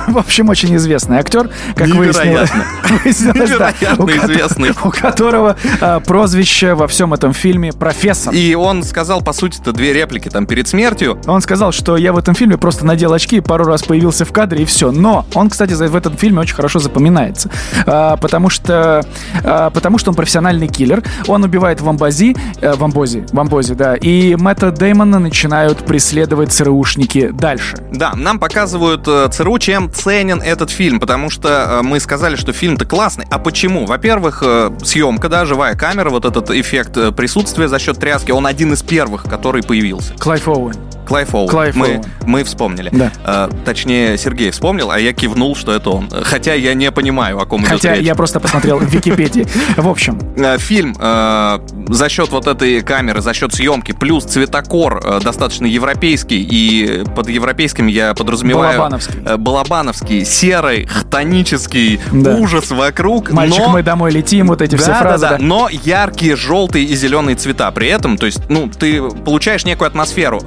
В 0.08 0.18
общем, 0.18 0.48
очень 0.48 0.76
известный 0.76 1.18
актер, 1.18 1.50
как 1.74 1.88
выяснилось. 1.88 2.50
Невероятно. 2.94 4.10
известный. 4.24 4.70
У 4.84 4.90
которого 4.90 5.56
э, 5.80 6.00
прозвище 6.00 6.74
во 6.74 6.86
всем 6.86 7.14
этом 7.14 7.32
фильме 7.32 7.72
профессор. 7.72 8.34
И 8.34 8.54
он 8.54 8.82
сказал, 8.82 9.22
по 9.22 9.32
сути-то, 9.32 9.72
две 9.72 9.92
реплики 9.92 10.28
там 10.28 10.46
перед 10.46 10.68
смертью. 10.68 11.20
Он 11.26 11.40
сказал, 11.40 11.72
что 11.72 11.96
я 11.96 12.12
в 12.12 12.18
этом 12.18 12.34
фильме 12.34 12.58
просто 12.58 12.84
надел 12.84 13.12
очки, 13.12 13.40
пару 13.40 13.64
раз 13.64 13.82
появился 13.82 14.24
в 14.24 14.32
кадре 14.32 14.62
и 14.62 14.64
все. 14.64 14.90
Но 14.92 15.26
он, 15.34 15.50
кстати, 15.50 15.72
в 15.72 15.96
этом 15.96 16.16
фильме 16.16 16.40
очень 16.40 16.54
хорошо 16.54 16.78
запоминается, 16.78 17.50
А, 17.86 18.16
потому 18.16 18.50
что 18.50 19.04
а, 19.44 19.70
потому 19.70 19.98
что 19.98 20.10
он 20.10 20.16
профессиональный 20.16 20.68
киллер. 20.68 21.02
Он 21.26 21.44
убивает 21.44 21.80
Вамбази, 21.80 22.36
э, 22.60 22.74
Вамбози, 22.74 23.24
Вамбози, 23.32 23.74
да. 23.74 23.96
И 23.96 24.36
Мэтта 24.36 24.70
Деймона 24.70 25.18
начинают 25.18 25.78
преследовать 25.78 26.52
ЦРУшники 26.52 27.30
дальше. 27.30 27.76
Да, 27.92 28.12
нам 28.14 28.38
показывают 28.38 29.06
э, 29.06 29.21
ЦРУ, 29.28 29.58
чем 29.58 29.92
ценен 29.92 30.40
этот 30.40 30.70
фильм, 30.70 31.00
потому 31.00 31.30
что 31.30 31.48
э, 31.48 31.82
мы 31.82 32.00
сказали, 32.00 32.36
что 32.36 32.52
фильм-то 32.52 32.84
классный. 32.84 33.26
А 33.30 33.38
почему? 33.38 33.86
Во-первых, 33.86 34.42
э, 34.44 34.70
съемка, 34.84 35.28
да, 35.28 35.44
живая 35.44 35.74
камера, 35.74 36.10
вот 36.10 36.24
этот 36.24 36.50
эффект 36.50 36.96
э, 36.96 37.12
присутствия 37.12 37.68
за 37.68 37.78
счет 37.78 37.98
тряски, 37.98 38.30
он 38.30 38.46
один 38.46 38.72
из 38.72 38.82
первых, 38.82 39.24
который 39.24 39.62
появился. 39.62 40.14
Клайв 40.18 40.48
Оуэн. 40.48 40.76
Клайв 41.12 41.34
Оуэн. 41.34 41.48
Клайв 41.48 41.76
мы, 41.76 41.86
Оуэн. 41.88 42.04
мы 42.24 42.42
вспомнили. 42.44 42.88
Да. 42.90 43.12
Э, 43.26 43.48
точнее, 43.66 44.16
Сергей 44.16 44.50
вспомнил, 44.50 44.90
а 44.90 44.98
я 44.98 45.12
кивнул, 45.12 45.54
что 45.54 45.72
это 45.72 45.90
он. 45.90 46.08
Хотя 46.22 46.54
я 46.54 46.72
не 46.72 46.90
понимаю, 46.90 47.38
о 47.38 47.44
ком 47.44 47.60
идет 47.60 47.72
Хотя 47.72 47.94
речь. 47.96 48.06
я 48.06 48.14
просто 48.14 48.40
посмотрел 48.40 48.78
в 48.78 48.84
Википедии. 48.84 49.46
В 49.76 49.88
общем, 49.88 50.18
Э, 50.36 50.56
Фильм 50.58 50.96
э, 50.98 51.58
за 51.88 52.08
счет 52.08 52.30
вот 52.30 52.46
этой 52.46 52.80
камеры, 52.80 53.20
за 53.20 53.34
счет 53.34 53.52
съемки, 53.54 53.92
плюс 53.92 54.24
цветокор 54.24 55.02
э, 55.04 55.20
достаточно 55.22 55.66
европейский, 55.66 56.42
и 56.42 57.04
под 57.14 57.28
европейским 57.28 57.88
я 57.88 58.14
подразумеваю... 58.14 58.78
Балабановский. 58.78 59.20
э, 59.26 59.36
балабановский, 59.36 60.24
серый, 60.24 60.86
хтонический 60.86 62.00
Да. 62.10 62.36
ужас 62.36 62.70
вокруг, 62.70 63.30
мальчик, 63.32 63.58
но... 63.58 63.68
мы 63.68 63.82
домой 63.82 64.12
летим, 64.12 64.46
вот 64.46 64.62
эти 64.62 64.76
все 64.76 64.94
фразы. 64.94 65.22
да, 65.22 65.30
да, 65.32 65.38
да. 65.38 65.44
но 65.44 65.68
яркие 65.70 66.36
желтые 66.36 66.86
и 66.86 66.94
зеленые 66.94 67.36
цвета 67.36 67.70
при 67.70 67.88
этом, 67.88 68.16
то 68.16 68.26
есть, 68.26 68.40
ну, 68.48 68.68
ты 68.68 69.02
получаешь 69.02 69.64
некую 69.64 69.88
атмосферу. 69.88 70.40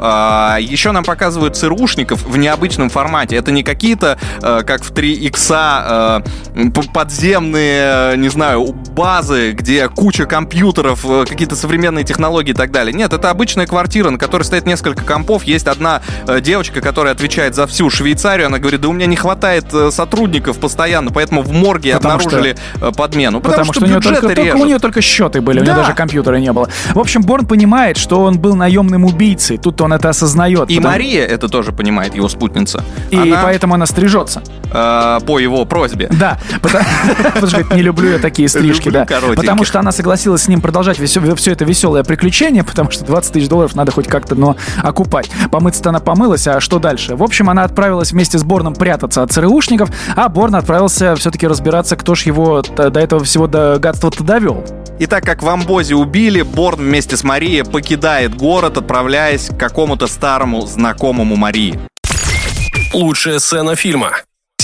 А, 0.56 0.60
еще 0.60 0.92
нам 0.92 1.04
показывают 1.04 1.58
ЦРУшников 1.58 2.24
в 2.24 2.38
необычном 2.38 2.90
формате. 2.90 3.36
Это 3.36 3.52
не 3.52 3.62
какие-то, 3.62 4.18
э, 4.42 4.62
как 4.66 4.84
в 4.86 4.92
3 4.92 5.14
икса, 5.14 6.24
э, 6.56 6.82
подземные, 6.94 8.14
э, 8.14 8.16
не 8.16 8.30
знаю, 8.30 8.72
базы, 8.72 9.52
где 9.52 9.90
куча 9.90 10.26
компьютеров, 10.26 11.04
э, 11.04 11.26
какие-то 11.28 11.58
современные 11.58 12.06
технологии 12.06 12.52
и 12.52 12.54
так 12.54 12.72
далее. 12.72 12.94
Нет, 12.94 13.12
это 13.12 13.30
обычная 13.30 13.68
квартира, 13.68 14.10
на 14.12 14.18
которой 14.18 14.44
стоит 14.44 14.66
несколько 14.66 15.04
компов. 15.04 15.44
Есть 15.44 15.68
одна 15.68 16.02
э, 16.26 16.40
девочка, 16.40 16.80
которая 16.80 17.14
отвечает 17.14 17.54
за 17.54 17.68
всю 17.68 17.90
Швейцарию. 17.90 18.48
Она 18.48 18.60
говорит, 18.60 18.80
да 18.80 18.88
у 18.88 18.94
меня 18.94 19.08
не 19.08 19.18
хватает 19.18 19.66
э, 19.74 19.92
сотрудников 19.92 20.58
постоянно, 20.60 21.12
поэтому 21.12 21.42
в 21.42 21.52
морге 21.52 21.96
Потому 21.96 22.16
обнаружили 22.16 22.56
э, 22.82 22.92
подмену. 22.96 23.42
Потому, 23.42 23.74
что, 23.74 23.84
у, 23.84 23.88
нее 23.88 24.00
только, 24.00 24.22
только 24.34 24.56
у 24.56 24.66
нее 24.66 24.80
только 24.80 25.02
счеты 25.02 25.42
были, 25.42 25.60
у 25.60 25.64
нее 25.64 25.74
Да. 25.74 25.82
даже 25.82 25.94
компьютера 25.94 26.38
не 26.38 26.54
было. 26.54 26.70
В 26.94 27.00
общем, 27.00 27.24
Борн 27.24 27.46
понимает, 27.46 27.98
что 27.98 28.22
он 28.24 28.40
был 28.40 28.56
наемным 28.56 29.04
убийцей. 29.04 29.58
Тут 29.58 29.82
он 29.82 29.92
это 29.92 30.08
осознает. 30.10 30.35
И 30.70 30.76
потому- 30.78 30.94
Мария 30.94 31.26
это 31.26 31.48
тоже 31.48 31.72
понимает, 31.72 32.16
его 32.16 32.28
спутница. 32.30 32.84
И 33.12 33.18
Она, 33.18 33.42
поэтому 33.44 33.74
она 33.74 33.86
стрижется. 33.86 34.42
э, 34.72 35.20
по 35.26 35.40
его 35.40 35.66
просьбе. 35.66 36.10
Да, 36.12 36.38
потому 36.62 37.48
что 37.48 37.76
не 37.76 37.82
люблю 37.82 38.12
я 38.12 38.20
такие 38.20 38.50
стрижки, 38.50 38.90
да. 38.90 39.06
Потому 39.36 39.64
что 39.66 39.80
она 39.80 39.92
согласилась 39.92 40.44
с 40.44 40.48
ним 40.48 40.62
продолжать 40.62 40.98
все 41.00 41.52
это 41.52 41.66
веселое 41.66 42.04
приключение, 42.04 42.64
потому 42.64 42.92
что 42.92 43.06
20 43.06 43.34
тысяч 43.34 43.48
долларов 43.48 43.76
надо 43.76 43.92
хоть 43.92 44.08
как-то, 44.08 44.36
но 44.36 44.56
окупать. 44.82 45.30
Помыться-то 45.52 45.90
она 45.90 46.00
помылась, 46.00 46.48
а 46.48 46.60
что 46.60 46.80
дальше? 46.80 47.16
В 47.16 47.24
общем, 47.24 47.50
она 47.50 47.64
отправилась 47.64 48.12
вместе 48.12 48.38
с 48.38 48.44
Борном 48.44 48.74
прятаться 48.76 49.24
от 49.24 49.32
ЦРУшников, 49.32 49.90
а 50.16 50.28
Борн 50.30 50.56
отправился 50.56 51.16
все-таки 51.16 51.48
разбираться, 51.48 51.96
кто 51.96 52.16
ж 52.16 52.24
его 52.24 52.62
до 52.62 53.00
этого 53.00 53.24
всего 53.24 53.48
до 53.48 53.78
гадства-то 53.80 54.24
довел. 54.24 54.64
И 55.00 55.08
так 55.08 55.24
как 55.26 55.44
в 55.44 55.50
Амбозе 55.50 55.96
убили, 55.96 56.42
Борн 56.42 56.80
вместе 56.80 57.18
с 57.18 57.24
Марией 57.24 57.66
покидает 57.66 58.36
город, 58.36 58.78
отправляясь 58.78 59.50
к 59.50 59.58
какому-то 59.58 60.08
старому 60.26 60.66
знакомому 60.66 61.36
Марии. 61.36 61.80
Лучшая 62.94 63.38
сцена 63.38 63.76
фильма. 63.76 64.14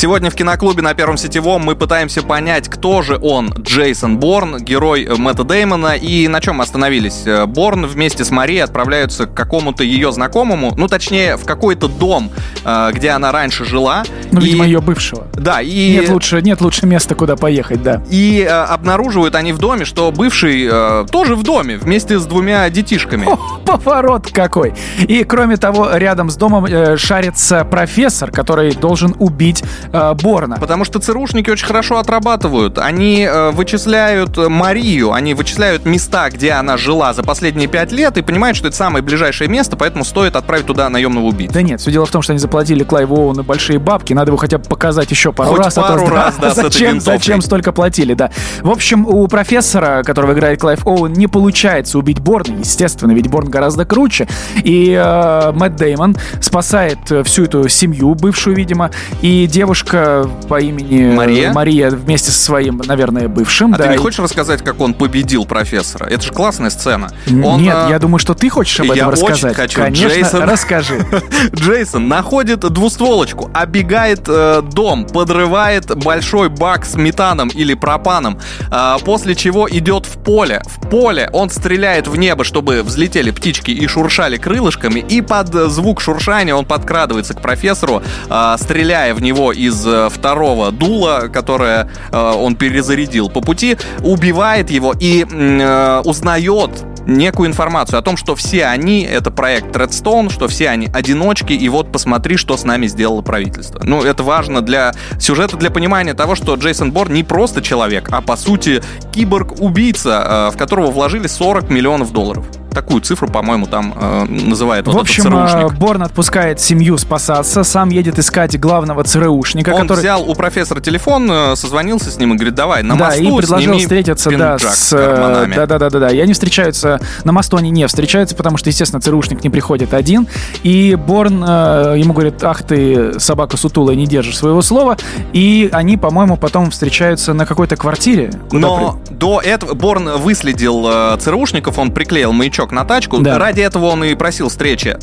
Сегодня 0.01 0.31
в 0.31 0.36
киноклубе 0.36 0.81
на 0.81 0.96
Первом 0.96 1.15
Сетевом 1.15 1.62
мы 1.62 1.75
пытаемся 1.75 2.24
понять, 2.24 2.67
кто 2.67 3.03
же 3.03 3.20
он, 3.22 3.50
Джейсон 3.50 4.17
Борн, 4.17 4.58
герой 4.58 5.03
э, 5.03 5.13
Мэтта 5.13 5.43
Деймона, 5.43 5.96
и 5.96 6.27
на 6.27 6.41
чем 6.41 6.60
остановились. 6.60 7.22
Э, 7.27 7.46
Борн 7.46 7.86
вместе 7.86 8.25
с 8.25 8.31
Марией 8.31 8.63
отправляются 8.63 9.27
к 9.27 9.36
какому-то 9.36 9.84
ее 9.84 10.12
знакомому, 10.12 10.74
ну, 10.75 10.88
точнее, 10.88 11.38
в 11.38 11.46
какой-то 11.46 11.88
дом, 11.88 12.31
э, 12.65 12.89
где 12.93 13.12
она 13.12 13.31
раньше 13.31 13.63
жила. 13.63 14.01
Ну, 14.31 14.41
И- 14.41 14.46
видимо, 14.46 14.65
ее 14.65 14.81
бывшего. 14.81 15.27
Да, 15.34 15.62
и... 15.62 15.91
Нет 15.91 16.10
лучше, 16.10 16.41
нет 16.41 16.62
лучше 16.62 16.88
места, 16.88 17.13
куда 17.13 17.36
поехать, 17.36 17.84
да. 17.84 18.01
И 18.10 18.41
э, 18.41 18.50
обнаруживают 18.50 19.36
они 19.36 19.53
в 19.53 19.60
доме, 19.60 19.86
что 19.86 20.12
бывший 20.12 20.67
э, 20.67 21.05
тоже 21.12 21.36
в 21.36 21.43
доме 21.43 21.77
вместе 21.77 22.17
с 22.17 22.25
двумя 22.25 22.67
детишками. 22.72 23.27
О, 23.27 23.38
поворот 23.67 24.31
какой! 24.31 24.74
И 24.98 25.24
кроме 25.25 25.58
того, 25.58 25.91
рядом 25.93 26.31
с 26.31 26.38
домом 26.38 26.65
э, 26.65 26.98
шарится 26.98 27.63
профессор, 27.65 28.31
который 28.31 28.74
должен 28.74 29.15
убить 29.20 29.63
э, 29.91 30.13
Борна. 30.15 30.57
Потому 30.57 30.86
что 30.86 31.00
ЦРУшники 31.00 31.50
очень 31.50 31.65
хорошо 31.65 31.98
отрабатывают. 31.98 32.77
Они 32.77 33.27
э, 33.29 33.51
вычисляют 33.51 34.38
Марию, 34.38 35.13
они 35.13 35.33
вычисляют 35.33 35.86
места, 35.86 36.29
где 36.29 36.51
она 36.51 36.77
жила 36.77 37.13
за 37.13 37.24
последние 37.24 37.67
пять 37.67 37.91
лет 37.91 38.17
и 38.17 38.21
понимают, 38.21 38.57
что 38.57 38.67
это 38.67 38.77
самое 38.77 39.03
ближайшее 39.03 39.48
место, 39.48 39.75
поэтому 39.75 40.03
стоит 40.03 40.36
отправить 40.36 40.65
туда 40.65 40.89
наемного 40.89 41.25
убийцу. 41.25 41.53
Да 41.53 41.62
нет, 41.62 41.79
все 41.79 41.91
дело 41.91 42.05
в 42.05 42.12
том, 42.12 42.21
что 42.21 42.33
они 42.33 42.39
заплатили 42.39 42.83
Клайву 42.83 43.15
Оуэну 43.15 43.43
большие 43.43 43.80
бабки, 43.80 44.13
надо 44.13 44.30
его 44.30 44.38
хотя 44.38 44.58
бы 44.58 44.65
показать 44.65 45.12
еще 45.12 45.32
пару 45.34 45.51
Хоть 45.51 45.65
раз. 45.65 45.77
а 45.77 45.82
пару 45.82 46.08
да, 46.08 46.13
раз, 46.13 46.36
да, 46.38 46.49
этой 46.49 46.63
зачем, 46.63 46.99
зачем 46.99 47.41
столько 47.41 47.71
платили, 47.71 48.13
да. 48.13 48.32
В 48.62 48.69
общем, 48.69 49.06
у 49.06 49.27
профессора, 49.27 50.04
которого 50.04 50.34
играет 50.34 50.60
Клайв 50.62 50.86
Оуэн, 50.86 51.13
не 51.13 51.27
получается 51.27 51.97
убить 51.97 52.19
Борна, 52.19 52.60
естественно, 52.60 53.12
ведь 53.12 53.27
Борн 53.27 53.49
гораздо 53.49 53.86
круче. 53.86 54.27
И 54.63 54.91
э, 54.91 55.51
Мэтт 55.54 55.75
Деймон 55.75 56.15
спасает 56.39 56.99
э, 57.12 57.23
всю 57.23 57.45
эту 57.45 57.67
семью, 57.69 58.15
бывшую, 58.15 58.56
видимо, 58.56 58.91
и 59.21 59.47
девушка 59.86 60.30
по 60.48 60.60
имени 60.60 61.13
Мария? 61.13 61.52
Мария 61.54 61.89
вместе 61.89 62.32
со 62.32 62.39
своим, 62.39 62.82
наверное, 62.86 63.28
бывшим. 63.28 63.74
А 63.74 63.78
да, 63.78 63.84
ты 63.86 63.89
не 63.91 63.96
и- 63.96 63.98
хочешь 63.98 64.20
рассказать, 64.20 64.62
как 64.63 64.80
он 64.80 64.94
победил 64.94 65.46
профессора? 65.46 66.06
Это 66.06 66.22
же 66.22 66.32
классная 66.32 66.70
сцена. 66.70 67.10
Он, 67.44 67.62
Нет, 67.62 67.76
э, 67.76 67.89
я 67.89 68.00
думаю, 68.00 68.20
что 68.20 68.34
ты 68.34 68.50
хочешь 68.50 68.80
об 68.80 68.86
этом 68.88 68.98
я 68.98 69.10
очень 69.10 69.22
рассказать. 69.28 69.56
хочу. 69.56 69.82
Конечно, 69.82 70.08
Джейсон. 70.08 70.44
расскажи. 70.44 71.06
Джейсон 71.56 72.08
находит 72.08 72.60
двустволочку, 72.60 73.50
оббегает 73.54 74.22
э, 74.28 74.62
дом, 74.62 75.06
подрывает 75.06 75.96
большой 76.04 76.50
бак 76.50 76.86
с 76.86 76.96
метаном 76.96 77.50
или 77.50 77.74
пропаном, 77.74 78.39
э, 78.72 78.96
после 79.04 79.36
чего 79.36 79.70
идет 79.70 80.06
в 80.06 80.17
поле. 80.24 80.62
В 80.65 80.88
поле 80.89 81.30
он 81.34 81.50
стреляет 81.50 82.08
в 82.08 82.15
небо, 82.17 82.44
чтобы 82.44 82.84
взлетели 82.84 83.32
птички 83.32 83.72
и 83.72 83.88
шуршали 83.88 84.38
крылышками, 84.38 85.00
и 85.00 85.22
под 85.22 85.54
звук 85.72 86.02
шуршания 86.02 86.54
он 86.56 86.65
подкрадывается 86.65 87.34
к 87.34 87.41
профессору, 87.41 88.02
э, 88.30 88.56
стреляя 88.60 89.13
в 89.13 89.22
него 89.22 89.52
из 89.52 89.70
э, 89.86 90.10
второго 90.10 90.71
дула, 90.71 91.29
которое 91.31 91.89
э, 92.12 92.17
он 92.17 92.55
перезарядил 92.55 93.29
по 93.29 93.41
пути, 93.41 93.77
убивает 94.03 94.69
его 94.69 94.93
и 94.99 95.25
э, 95.29 96.01
узнает 96.05 96.71
некую 97.07 97.49
информацию 97.49 97.97
о 97.97 98.01
том, 98.01 98.15
что 98.15 98.36
все 98.36 98.65
они, 98.65 99.01
это 99.03 99.31
проект 99.31 99.75
Redstone, 99.75 100.31
что 100.31 100.47
все 100.47 100.69
они 100.69 100.88
одиночки, 100.93 101.53
и 101.53 101.67
вот 101.67 101.91
посмотри, 101.91 102.38
что 102.38 102.57
с 102.57 102.63
нами 102.63 102.88
сделало 102.88 103.21
правительство. 103.21 103.81
Ну, 103.84 104.03
это 104.03 104.21
важно 104.23 104.62
для 104.62 104.93
сюжета, 105.19 105.57
для 105.57 105.71
понимания 105.71 106.13
того, 106.13 106.36
что 106.36 106.53
Джейсон 106.55 106.91
Борн 106.91 107.13
не 107.13 107.23
просто 107.23 107.62
человек, 107.62 108.10
а 108.12 108.21
по 108.21 108.38
сути 108.38 108.84
киборг-убийца, 109.13 110.51
в 110.53 110.57
которого 110.57 110.91
вложили 110.91 111.25
40 111.25 111.69
миллионов 111.69 112.12
долларов. 112.12 112.45
Такую 112.73 113.01
цифру, 113.01 113.27
по-моему, 113.27 113.67
там 113.67 113.93
э, 113.95 114.25
называет 114.25 114.88
В 114.88 114.91
вот 114.91 115.01
общем, 115.01 115.27
этот 115.27 115.51
ЦРУшник. 115.51 115.77
Борн 115.77 116.03
отпускает 116.03 116.62
семью 116.62 116.97
спасаться, 116.97 117.63
сам 117.63 117.89
едет 117.89 118.17
искать 118.17 118.57
главного 118.57 119.03
ЦРУшника, 119.03 119.71
Он 119.71 119.81
который... 119.81 119.99
взял 119.99 120.29
у 120.29 120.34
профессора 120.36 120.79
телефон, 120.79 121.29
э, 121.29 121.55
созвонился 121.57 122.10
с 122.10 122.17
ним 122.17 122.34
и 122.34 122.36
говорит, 122.36 122.55
давай, 122.55 122.81
на 122.84 122.95
да, 122.95 123.07
мосту 123.07 123.23
и 123.23 123.38
предложил 123.41 123.77
встретиться, 123.77 124.31
да, 124.31 124.57
с... 124.57 124.88
с 124.88 124.89
карманами. 124.95 125.55
Да, 125.55 125.65
да, 125.65 125.79
да, 125.79 125.89
да, 125.89 125.99
да. 125.99 126.10
И 126.12 126.19
они 126.19 126.31
встречаются, 126.31 127.01
на 127.25 127.34
мосту 127.34 127.57
они 127.57 127.71
не 127.71 127.86
встречаются, 127.88 128.36
потому 128.36 128.57
что, 128.57 128.69
естественно, 128.69 129.01
ЦРУшник 129.01 129.43
не 129.43 129.49
приходит 129.49 129.93
один. 129.93 130.27
И 130.63 130.95
Борн 130.95 131.43
э, 131.45 131.95
ему 131.97 132.13
говорит, 132.13 132.41
ах 132.43 132.63
ты, 132.63 133.19
собака 133.19 133.57
сутулая, 133.57 133.97
не 133.97 134.07
держишь 134.07 134.38
своего 134.38 134.62
слова. 134.62 134.97
И 135.34 135.69
они, 135.73 135.97
по-моему, 135.97 136.38
потом 136.38 136.71
встречаются 136.71 137.34
на 137.34 137.45
какой-то 137.45 137.75
квартире. 137.75 138.31
Но 138.51 139.01
до 139.10 139.41
этого 139.41 139.73
Борн 139.73 140.17
выследил 140.17 140.88
э, 140.88 141.17
ЦРУшников, 141.19 141.77
он 141.77 141.91
приклеил 141.91 142.31
маячок 142.31 142.61
на 142.69 142.86
тачку. 142.86 143.19
Да. 143.19 143.39
Ради 143.39 143.62
этого 143.62 143.86
он 143.86 144.04
и 144.04 144.13
просил 144.13 144.50
встречи. 144.50 144.97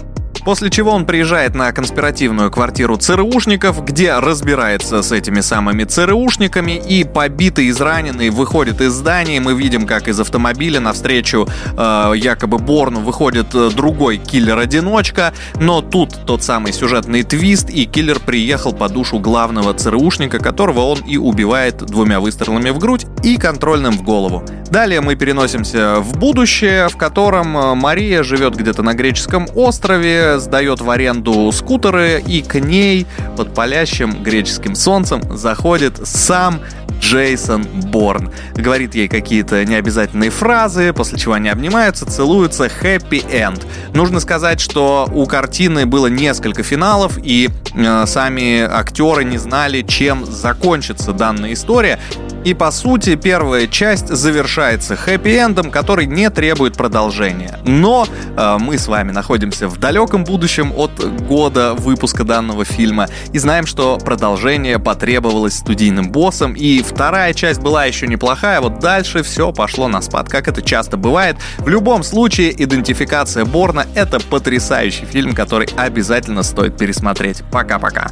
После 0.45 0.71
чего 0.71 0.93
он 0.93 1.07
приезжает 1.07 1.55
на 1.55 1.73
конспиративную 1.73 2.51
квартиру 2.51 2.97
ЦРУшников, 2.97 3.85
где 3.85 4.15
разбирается 4.15 5.03
с 5.03 5.13
этими 5.13 5.41
самыми 5.41 5.85
ЦРУшниками, 5.85 6.73
и 6.73 7.05
побитый, 7.05 7.69
израненный 7.71 8.31
выходит 8.31 8.81
из 8.81 8.93
здания. 8.93 9.41
Мы 9.41 9.55
видим, 9.55 9.87
как 9.87 10.09
из 10.09 10.21
автомобиля 10.21 10.81
навстречу 10.81 11.49
э, 11.77 12.13
якобы 12.17 12.59
Борну 12.59 13.01
выходит 13.01 13.55
э, 13.55 13.71
другой 13.75 14.19
киллер-одиночка, 14.19 15.33
но 15.61 15.81
тут 15.81 16.15
тот 16.27 16.43
самый 16.43 16.73
сюжетный 16.73 17.23
твист, 17.23 17.71
и 17.71 17.85
киллер 17.87 18.21
приехал 18.21 18.73
по 18.73 18.89
душу 18.89 19.19
главного 19.19 19.75
ЦРУшника, 19.75 20.39
которого 20.39 20.81
он 20.81 20.99
и 21.01 21.17
убивает 21.17 21.79
двумя 21.79 22.21
выстрелами 22.21 22.71
в 22.71 22.79
грудь 22.79 23.07
и 23.23 23.37
контрольным 23.37 23.93
в 23.93 24.03
голову. 24.03 24.45
Далее 24.71 25.01
мы 25.01 25.15
переносимся 25.15 25.97
в 26.01 26.19
будущее, 26.19 26.89
в 26.89 26.97
котором 26.97 27.57
э, 27.57 27.75
Мария 27.75 28.23
живет 28.23 28.55
где-то 28.55 28.83
на 28.83 28.95
греческом 28.95 29.47
острове, 29.55 30.28
сдает 30.37 30.81
в 30.81 30.91
аренду 30.91 31.51
скутеры, 31.53 32.23
и 32.27 32.43
к 32.43 32.61
ней 32.61 33.07
под 33.37 33.55
палящим 33.55 34.23
греческим 34.23 34.75
солнцем 34.75 35.37
заходит 35.37 36.07
сам 36.07 36.61
Джейсон 37.01 37.65
Борн. 37.91 38.31
Говорит 38.55 38.95
ей 38.95 39.09
какие-то 39.09 39.65
необязательные 39.65 40.31
фразы, 40.31 40.93
после 40.93 41.19
чего 41.19 41.35
они 41.35 41.49
обнимаются, 41.49 42.07
целуются, 42.07 42.67
happy 42.67 43.25
end. 43.31 43.65
Нужно 43.95 44.21
сказать, 44.21 44.61
что 44.61 45.09
у 45.13 45.27
картины 45.27 45.87
было 45.87 46.09
несколько 46.09 46.63
финалов, 46.63 47.19
и 47.23 47.51
э, 47.75 48.05
сами 48.07 48.61
актеры 48.61 49.25
не 49.25 49.39
знали, 49.39 49.83
чем 49.83 50.27
закончится 50.27 51.13
данная 51.13 51.53
история. 51.53 51.99
И 52.45 52.55
по 52.55 52.71
сути, 52.71 53.17
первая 53.17 53.67
часть 53.67 54.09
завершается 54.09 54.95
хэппи-эндом, 54.95 55.71
который 55.71 56.07
не 56.07 56.31
требует 56.31 56.77
продолжения. 56.77 57.59
Но 57.65 58.07
э, 58.37 58.57
мы 58.61 58.79
с 58.79 58.87
вами 58.87 59.13
находимся 59.13 59.69
в 59.69 59.79
далеком 59.79 60.25
будущем 60.25 60.73
от 60.77 60.93
года 61.27 61.75
выпуска 61.75 62.25
данного 62.25 62.65
фильма 62.65 63.09
и 63.33 63.39
знаем, 63.39 63.67
что 63.67 63.99
продолжение 63.99 64.79
потребовалось 64.79 65.55
студийным 65.55 66.11
боссом, 66.11 66.55
и 66.55 66.83
вторая 66.83 67.35
часть 67.35 67.61
была 67.61 67.85
еще 67.85 68.07
неплохая, 68.07 68.61
вот 68.61 68.79
дальше 68.79 69.23
все 69.23 69.53
пошло 69.53 69.89
на 69.89 70.01
спад, 70.01 70.29
как 70.29 70.49
это 70.49 70.63
часто 70.63 70.97
бывает. 70.97 71.37
В 71.59 71.69
любом 71.69 72.03
случае, 72.03 72.55
идентификация 72.63 73.45
Борна— 73.45 73.87
это 73.95 74.21
потрясающий 74.21 75.05
фильм, 75.05 75.35
который 75.35 75.69
обязательно 75.77 76.43
стоит 76.43 76.77
пересмотреть. 76.77 77.43
Пока-пока. 77.51 78.11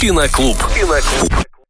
Киноклуб. 0.00 0.56
Киноклуб. 0.74 1.51